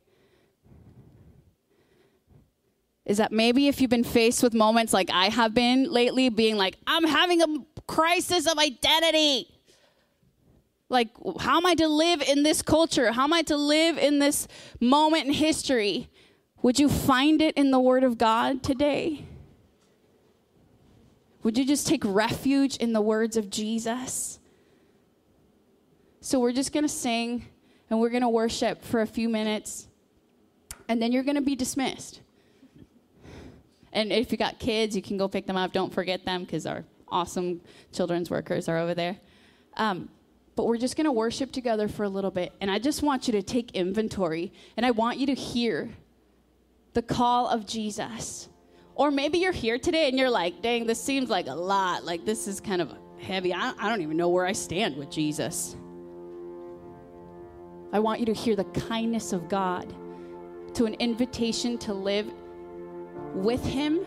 Is 3.11 3.17
that 3.17 3.33
maybe 3.33 3.67
if 3.67 3.81
you've 3.81 3.91
been 3.91 4.05
faced 4.05 4.41
with 4.41 4.55
moments 4.55 4.93
like 4.93 5.11
I 5.11 5.31
have 5.31 5.53
been 5.53 5.91
lately, 5.91 6.29
being 6.29 6.57
like, 6.57 6.77
I'm 6.87 7.03
having 7.03 7.43
a 7.43 7.47
crisis 7.89 8.47
of 8.47 8.57
identity. 8.57 9.49
Like, 10.89 11.09
how 11.41 11.57
am 11.57 11.67
I 11.67 11.75
to 11.75 11.89
live 11.89 12.23
in 12.23 12.45
this 12.45 12.63
culture? 12.63 13.11
How 13.11 13.25
am 13.25 13.33
I 13.33 13.43
to 13.43 13.57
live 13.57 13.99
in 13.99 14.21
this 14.21 14.47
moment 14.79 15.27
in 15.27 15.33
history? 15.33 16.09
Would 16.63 16.79
you 16.79 16.89
find 16.89 17.43
it 17.43 17.57
in 17.57 17.73
the 17.73 17.81
Word 17.81 18.05
of 18.05 18.17
God 18.17 18.63
today? 18.63 19.25
Would 21.43 21.59
you 21.59 21.65
just 21.65 21.89
take 21.89 22.05
refuge 22.05 22.77
in 22.77 22.93
the 22.93 23.01
words 23.01 23.37
of 23.37 23.51
Jesus? 23.51 24.39
So 26.21 26.39
we're 26.39 26.53
just 26.53 26.73
going 26.73 26.85
to 26.85 26.89
sing 26.89 27.49
and 27.91 27.99
we're 27.99 28.11
going 28.11 28.23
to 28.23 28.29
worship 28.29 28.85
for 28.85 29.01
a 29.01 29.07
few 29.09 29.29
minutes, 29.29 29.89
and 30.87 31.03
then 31.03 31.11
you're 31.11 31.25
going 31.25 31.35
to 31.35 31.41
be 31.41 31.57
dismissed. 31.57 32.21
And 33.93 34.13
if 34.13 34.31
you 34.31 34.39
got 34.39 34.59
kids, 34.59 34.95
you 34.95 35.03
can 35.03 35.17
go 35.17 35.29
pick 35.29 35.47
them 35.47 35.57
up. 35.57 35.73
Don't 35.73 35.93
forget 35.93 36.25
them 36.25 36.45
because 36.45 36.67
our 36.67 36.85
awesome 37.09 37.61
children's 37.93 38.31
workers 38.31 38.69
are 38.69 38.79
over 38.79 38.95
there. 38.95 39.17
Um, 39.77 40.09
but 40.57 40.67
we're 40.67 40.79
just 40.79 40.97
going 40.97 41.07
to 41.07 41.13
worship 41.13 41.53
together 41.53 41.89
for 41.89 42.05
a 42.05 42.09
little 42.09 42.31
bit. 42.31 42.53
And 42.61 42.71
I 42.71 42.79
just 42.79 43.03
want 43.03 43.27
you 43.27 43.33
to 43.33 43.43
take 43.43 43.73
inventory 43.73 44.53
and 44.77 44.85
I 44.85 44.91
want 44.91 45.19
you 45.19 45.27
to 45.27 45.35
hear 45.35 45.91
the 46.93 47.03
call 47.03 47.49
of 47.49 47.67
Jesus. 47.67 48.49
Or 48.95 49.11
maybe 49.11 49.39
you're 49.39 49.53
here 49.53 49.79
today 49.79 50.09
and 50.09 50.19
you're 50.19 50.31
like, 50.31 50.61
dang, 50.61 50.87
this 50.87 51.01
seems 51.01 51.31
like 51.31 51.47
a 51.47 51.55
lot. 51.55 52.05
Like, 52.05 52.25
this 52.25 52.47
is 52.47 52.61
kind 52.61 52.83
of 52.83 52.93
heavy. 53.19 53.55
I, 53.55 53.73
I 53.79 53.89
don't 53.89 54.03
even 54.03 54.17
know 54.17 54.29
where 54.29 54.45
I 54.45 54.53
stand 54.53 54.97
with 54.97 55.11
Jesus. 55.11 55.77
I 57.93 57.99
want 57.99 58.21
you 58.21 58.27
to 58.27 58.35
hear 58.35 58.57
the 58.57 58.65
kindness 58.65 59.33
of 59.33 59.49
God 59.49 59.93
to 60.75 60.85
an 60.85 60.95
invitation 60.95 61.79
to 61.79 61.95
live 61.95 62.31
with 63.35 63.65
Him 63.65 64.01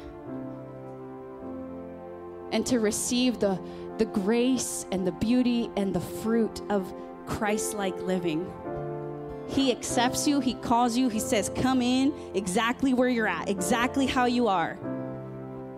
and 2.51 2.65
to 2.67 2.79
receive 2.79 3.39
the, 3.39 3.59
the 3.97 4.05
grace 4.05 4.85
and 4.91 5.05
the 5.05 5.11
beauty 5.11 5.69
and 5.75 5.93
the 5.93 5.99
fruit 5.99 6.61
of 6.69 6.93
Christ 7.25 7.73
like 7.73 7.99
living. 8.01 8.51
He 9.47 9.71
accepts 9.71 10.27
you, 10.27 10.39
He 10.39 10.53
calls 10.53 10.95
you, 10.97 11.09
He 11.09 11.19
says, 11.19 11.51
Come 11.55 11.81
in 11.81 12.13
exactly 12.33 12.93
where 12.93 13.09
you're 13.09 13.27
at, 13.27 13.49
exactly 13.49 14.05
how 14.05 14.25
you 14.25 14.47
are. 14.47 14.77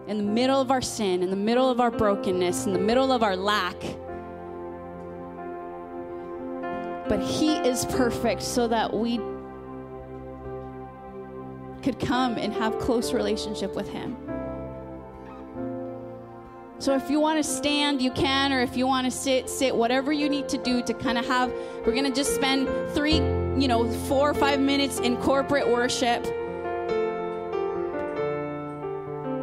In 0.08 0.18
the 0.18 0.24
middle 0.24 0.62
of 0.62 0.70
our 0.70 0.82
sin, 0.82 1.24
in 1.24 1.32
the 1.32 1.36
middle 1.36 1.70
of 1.70 1.80
our 1.80 1.90
brokenness, 1.90 2.66
in 2.68 2.74
the 2.74 2.80
middle 2.80 3.12
of 3.12 3.24
our 3.24 3.36
lack. 3.36 3.80
But 7.08 7.22
He 7.22 7.56
is 7.56 7.86
perfect 7.86 8.44
so 8.44 8.68
that 8.68 8.94
we 8.94 9.20
could 11.86 12.00
come 12.00 12.36
and 12.40 12.52
have 12.52 12.80
close 12.80 13.14
relationship 13.14 13.76
with 13.76 13.88
him. 13.88 14.18
So 16.80 16.96
if 16.96 17.12
you 17.12 17.20
want 17.20 17.38
to 17.38 17.44
stand, 17.44 18.02
you 18.02 18.10
can, 18.10 18.52
or 18.52 18.60
if 18.60 18.76
you 18.76 18.88
want 18.88 19.06
to 19.06 19.12
sit, 19.12 19.48
sit, 19.48 19.76
whatever 19.76 20.12
you 20.12 20.28
need 20.28 20.50
to 20.50 20.58
do 20.58 20.82
to 20.82 20.96
kind 20.96 21.20
of 21.20 21.28
have, 21.28 21.54
we're 21.86 21.94
going 21.94 22.06
to 22.06 22.12
just 22.12 22.34
spend 22.34 22.68
three, 22.96 23.18
you 23.18 23.68
know, 23.68 23.88
four 24.08 24.32
or 24.32 24.34
five 24.34 24.60
minutes 24.60 25.00
in 25.00 25.16
corporate 25.18 25.68
worship. 25.68 26.26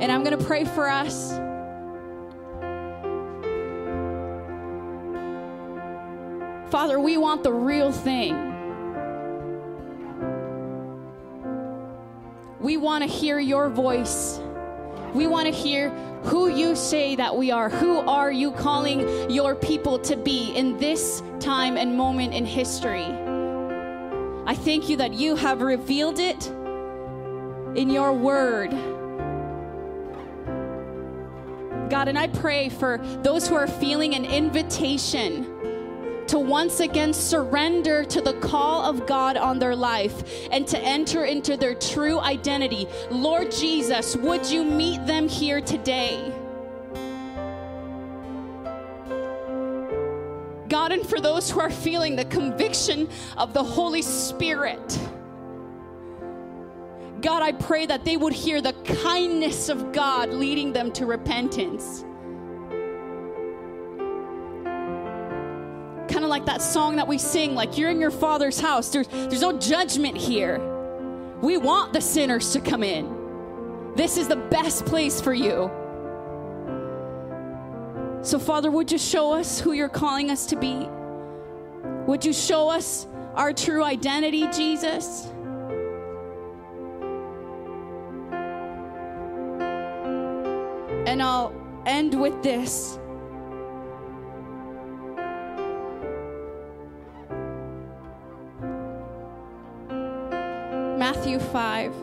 And 0.02 0.10
I'm 0.10 0.24
going 0.24 0.36
to 0.36 0.44
pray 0.44 0.64
for 0.64 0.88
us. 0.88 1.30
Father, 6.72 6.98
we 6.98 7.16
want 7.16 7.44
the 7.44 7.52
real 7.52 7.92
thing. 7.92 8.51
We 12.72 12.78
want 12.78 13.04
to 13.04 13.06
hear 13.06 13.38
your 13.38 13.68
voice. 13.68 14.40
We 15.12 15.26
want 15.26 15.44
to 15.44 15.52
hear 15.52 15.90
who 16.22 16.48
you 16.48 16.74
say 16.74 17.14
that 17.16 17.36
we 17.36 17.50
are. 17.50 17.68
Who 17.68 17.98
are 17.98 18.32
you 18.32 18.50
calling 18.50 19.30
your 19.30 19.54
people 19.54 19.98
to 19.98 20.16
be 20.16 20.56
in 20.56 20.78
this 20.78 21.22
time 21.38 21.76
and 21.76 21.98
moment 21.98 22.32
in 22.32 22.46
history? 22.46 23.04
I 24.46 24.54
thank 24.54 24.88
you 24.88 24.96
that 24.96 25.12
you 25.12 25.36
have 25.36 25.60
revealed 25.60 26.18
it 26.18 26.46
in 27.76 27.90
your 27.90 28.14
word. 28.14 28.70
God, 31.90 32.08
and 32.08 32.18
I 32.18 32.28
pray 32.28 32.70
for 32.70 32.96
those 33.22 33.46
who 33.46 33.54
are 33.54 33.66
feeling 33.66 34.14
an 34.14 34.24
invitation 34.24 35.51
to 36.28 36.38
once 36.38 36.80
again 36.80 37.12
surrender 37.12 38.04
to 38.04 38.20
the 38.20 38.34
call 38.34 38.84
of 38.84 39.06
God 39.06 39.36
on 39.36 39.58
their 39.58 39.76
life 39.76 40.48
and 40.50 40.66
to 40.68 40.78
enter 40.78 41.24
into 41.24 41.56
their 41.56 41.74
true 41.74 42.18
identity. 42.20 42.86
Lord 43.10 43.50
Jesus, 43.50 44.16
would 44.16 44.46
you 44.46 44.64
meet 44.64 45.04
them 45.06 45.28
here 45.28 45.60
today? 45.60 46.32
God, 50.68 50.92
and 50.92 51.06
for 51.06 51.20
those 51.20 51.50
who 51.50 51.60
are 51.60 51.70
feeling 51.70 52.16
the 52.16 52.24
conviction 52.24 53.08
of 53.36 53.52
the 53.52 53.62
Holy 53.62 54.00
Spirit, 54.00 54.98
God, 57.20 57.42
I 57.42 57.52
pray 57.52 57.86
that 57.86 58.04
they 58.04 58.16
would 58.16 58.32
hear 58.32 58.60
the 58.60 58.72
kindness 58.72 59.68
of 59.68 59.92
God 59.92 60.30
leading 60.30 60.72
them 60.72 60.90
to 60.92 61.06
repentance. 61.06 62.04
Like 66.32 66.46
that 66.46 66.62
song 66.62 66.96
that 66.96 67.06
we 67.06 67.18
sing, 67.18 67.54
like 67.54 67.76
you're 67.76 67.90
in 67.90 68.00
your 68.00 68.10
father's 68.10 68.58
house. 68.58 68.88
There's, 68.88 69.06
there's 69.06 69.42
no 69.42 69.58
judgment 69.58 70.16
here. 70.16 70.58
We 71.42 71.58
want 71.58 71.92
the 71.92 72.00
sinners 72.00 72.54
to 72.54 72.60
come 72.60 72.82
in. 72.82 73.94
This 73.96 74.16
is 74.16 74.28
the 74.28 74.36
best 74.36 74.86
place 74.86 75.20
for 75.20 75.34
you. 75.34 75.70
So, 78.22 78.38
Father, 78.38 78.70
would 78.70 78.90
you 78.90 78.96
show 78.96 79.32
us 79.32 79.60
who 79.60 79.72
you're 79.72 79.90
calling 79.90 80.30
us 80.30 80.46
to 80.46 80.56
be? 80.56 80.88
Would 82.06 82.24
you 82.24 82.32
show 82.32 82.70
us 82.70 83.06
our 83.34 83.52
true 83.52 83.84
identity, 83.84 84.48
Jesus? 84.48 85.26
And 91.06 91.22
I'll 91.22 91.52
end 91.84 92.18
with 92.18 92.42
this. 92.42 92.98
Matthew 101.22 101.38
5. 101.38 101.94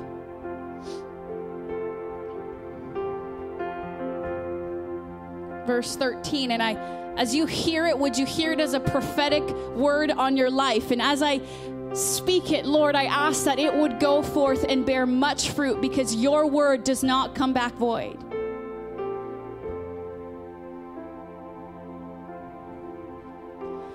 Verse 5.67 5.97
13, 5.97 6.51
and 6.51 6.63
I, 6.63 6.75
as 7.17 7.35
you 7.35 7.45
hear 7.45 7.85
it, 7.85 7.99
would 7.99 8.17
you 8.17 8.25
hear 8.25 8.53
it 8.53 8.61
as 8.61 8.73
a 8.73 8.79
prophetic 8.79 9.43
word 9.75 10.09
on 10.11 10.37
your 10.37 10.49
life? 10.49 10.91
And 10.91 11.01
as 11.01 11.21
I 11.21 11.41
speak 11.91 12.53
it, 12.53 12.65
Lord, 12.65 12.95
I 12.95 13.07
ask 13.07 13.43
that 13.43 13.59
it 13.59 13.75
would 13.75 13.99
go 13.99 14.23
forth 14.23 14.63
and 14.69 14.85
bear 14.85 15.05
much 15.05 15.49
fruit 15.49 15.81
because 15.81 16.15
your 16.15 16.47
word 16.47 16.85
does 16.85 17.03
not 17.03 17.35
come 17.35 17.51
back 17.51 17.73
void. 17.73 18.17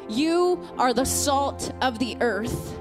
You 0.06 0.60
are 0.76 0.92
the 0.92 1.06
salt 1.06 1.72
of 1.80 1.98
the 1.98 2.18
earth. 2.20 2.78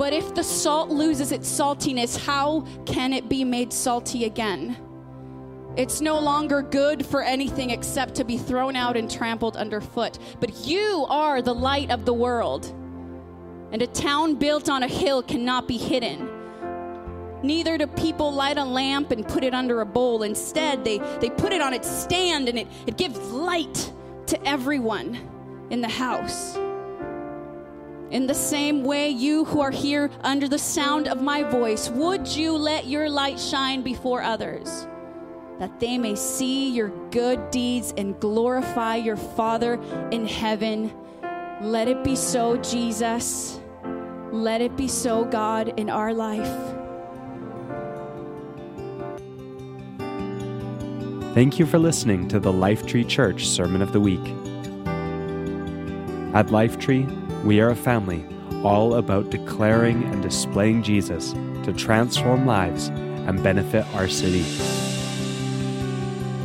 But 0.00 0.14
if 0.14 0.34
the 0.34 0.42
salt 0.42 0.88
loses 0.88 1.30
its 1.30 1.46
saltiness, 1.46 2.16
how 2.16 2.62
can 2.86 3.12
it 3.12 3.28
be 3.28 3.44
made 3.44 3.70
salty 3.70 4.24
again? 4.24 4.78
It's 5.76 6.00
no 6.00 6.18
longer 6.18 6.62
good 6.62 7.04
for 7.04 7.22
anything 7.22 7.68
except 7.68 8.14
to 8.14 8.24
be 8.24 8.38
thrown 8.38 8.76
out 8.76 8.96
and 8.96 9.10
trampled 9.10 9.58
underfoot. 9.58 10.18
But 10.40 10.66
you 10.66 11.04
are 11.10 11.42
the 11.42 11.54
light 11.54 11.90
of 11.90 12.06
the 12.06 12.14
world. 12.14 12.74
And 13.72 13.82
a 13.82 13.86
town 13.88 14.36
built 14.36 14.70
on 14.70 14.84
a 14.84 14.88
hill 14.88 15.22
cannot 15.22 15.68
be 15.68 15.76
hidden. 15.76 16.30
Neither 17.42 17.76
do 17.76 17.86
people 17.86 18.32
light 18.32 18.56
a 18.56 18.64
lamp 18.64 19.10
and 19.10 19.28
put 19.28 19.44
it 19.44 19.52
under 19.52 19.82
a 19.82 19.86
bowl. 19.86 20.22
Instead, 20.22 20.82
they, 20.82 20.96
they 21.20 21.28
put 21.28 21.52
it 21.52 21.60
on 21.60 21.74
its 21.74 21.90
stand 21.90 22.48
and 22.48 22.58
it, 22.60 22.68
it 22.86 22.96
gives 22.96 23.18
light 23.18 23.92
to 24.28 24.48
everyone 24.48 25.18
in 25.68 25.82
the 25.82 25.88
house. 25.90 26.56
In 28.10 28.26
the 28.26 28.34
same 28.34 28.82
way, 28.82 29.08
you 29.08 29.44
who 29.44 29.60
are 29.60 29.70
here 29.70 30.10
under 30.22 30.48
the 30.48 30.58
sound 30.58 31.06
of 31.06 31.22
my 31.22 31.44
voice, 31.44 31.88
would 31.90 32.26
you 32.26 32.56
let 32.56 32.86
your 32.86 33.08
light 33.08 33.38
shine 33.38 33.82
before 33.82 34.20
others, 34.20 34.88
that 35.60 35.78
they 35.78 35.96
may 35.96 36.16
see 36.16 36.70
your 36.70 36.88
good 37.10 37.52
deeds 37.52 37.94
and 37.96 38.18
glorify 38.18 38.96
your 38.96 39.16
Father 39.16 39.80
in 40.10 40.26
heaven? 40.26 40.92
Let 41.60 41.86
it 41.86 42.02
be 42.02 42.16
so, 42.16 42.56
Jesus. 42.56 43.60
Let 44.32 44.60
it 44.60 44.76
be 44.76 44.88
so, 44.88 45.24
God, 45.24 45.78
in 45.78 45.88
our 45.88 46.12
life. 46.12 46.76
Thank 51.32 51.60
you 51.60 51.66
for 51.66 51.78
listening 51.78 52.26
to 52.26 52.40
the 52.40 52.52
Lifetree 52.52 53.08
Church 53.08 53.46
Sermon 53.46 53.82
of 53.82 53.92
the 53.92 54.00
Week. 54.00 54.26
At 56.34 56.48
Lifetree, 56.48 57.29
we 57.44 57.60
are 57.60 57.70
a 57.70 57.76
family 57.76 58.24
all 58.62 58.94
about 58.94 59.30
declaring 59.30 60.04
and 60.04 60.22
displaying 60.22 60.82
Jesus 60.82 61.32
to 61.64 61.72
transform 61.72 62.46
lives 62.46 62.88
and 62.88 63.42
benefit 63.42 63.86
our 63.94 64.08
city. 64.08 64.44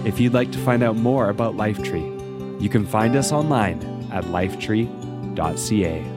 If 0.07 0.19
you'd 0.19 0.33
like 0.33 0.51
to 0.51 0.59
find 0.59 0.83
out 0.83 0.95
more 0.95 1.29
about 1.29 1.55
Lifetree, 1.55 2.61
you 2.61 2.69
can 2.69 2.85
find 2.85 3.15
us 3.15 3.31
online 3.31 3.81
at 4.11 4.23
lifetree.ca. 4.25 6.14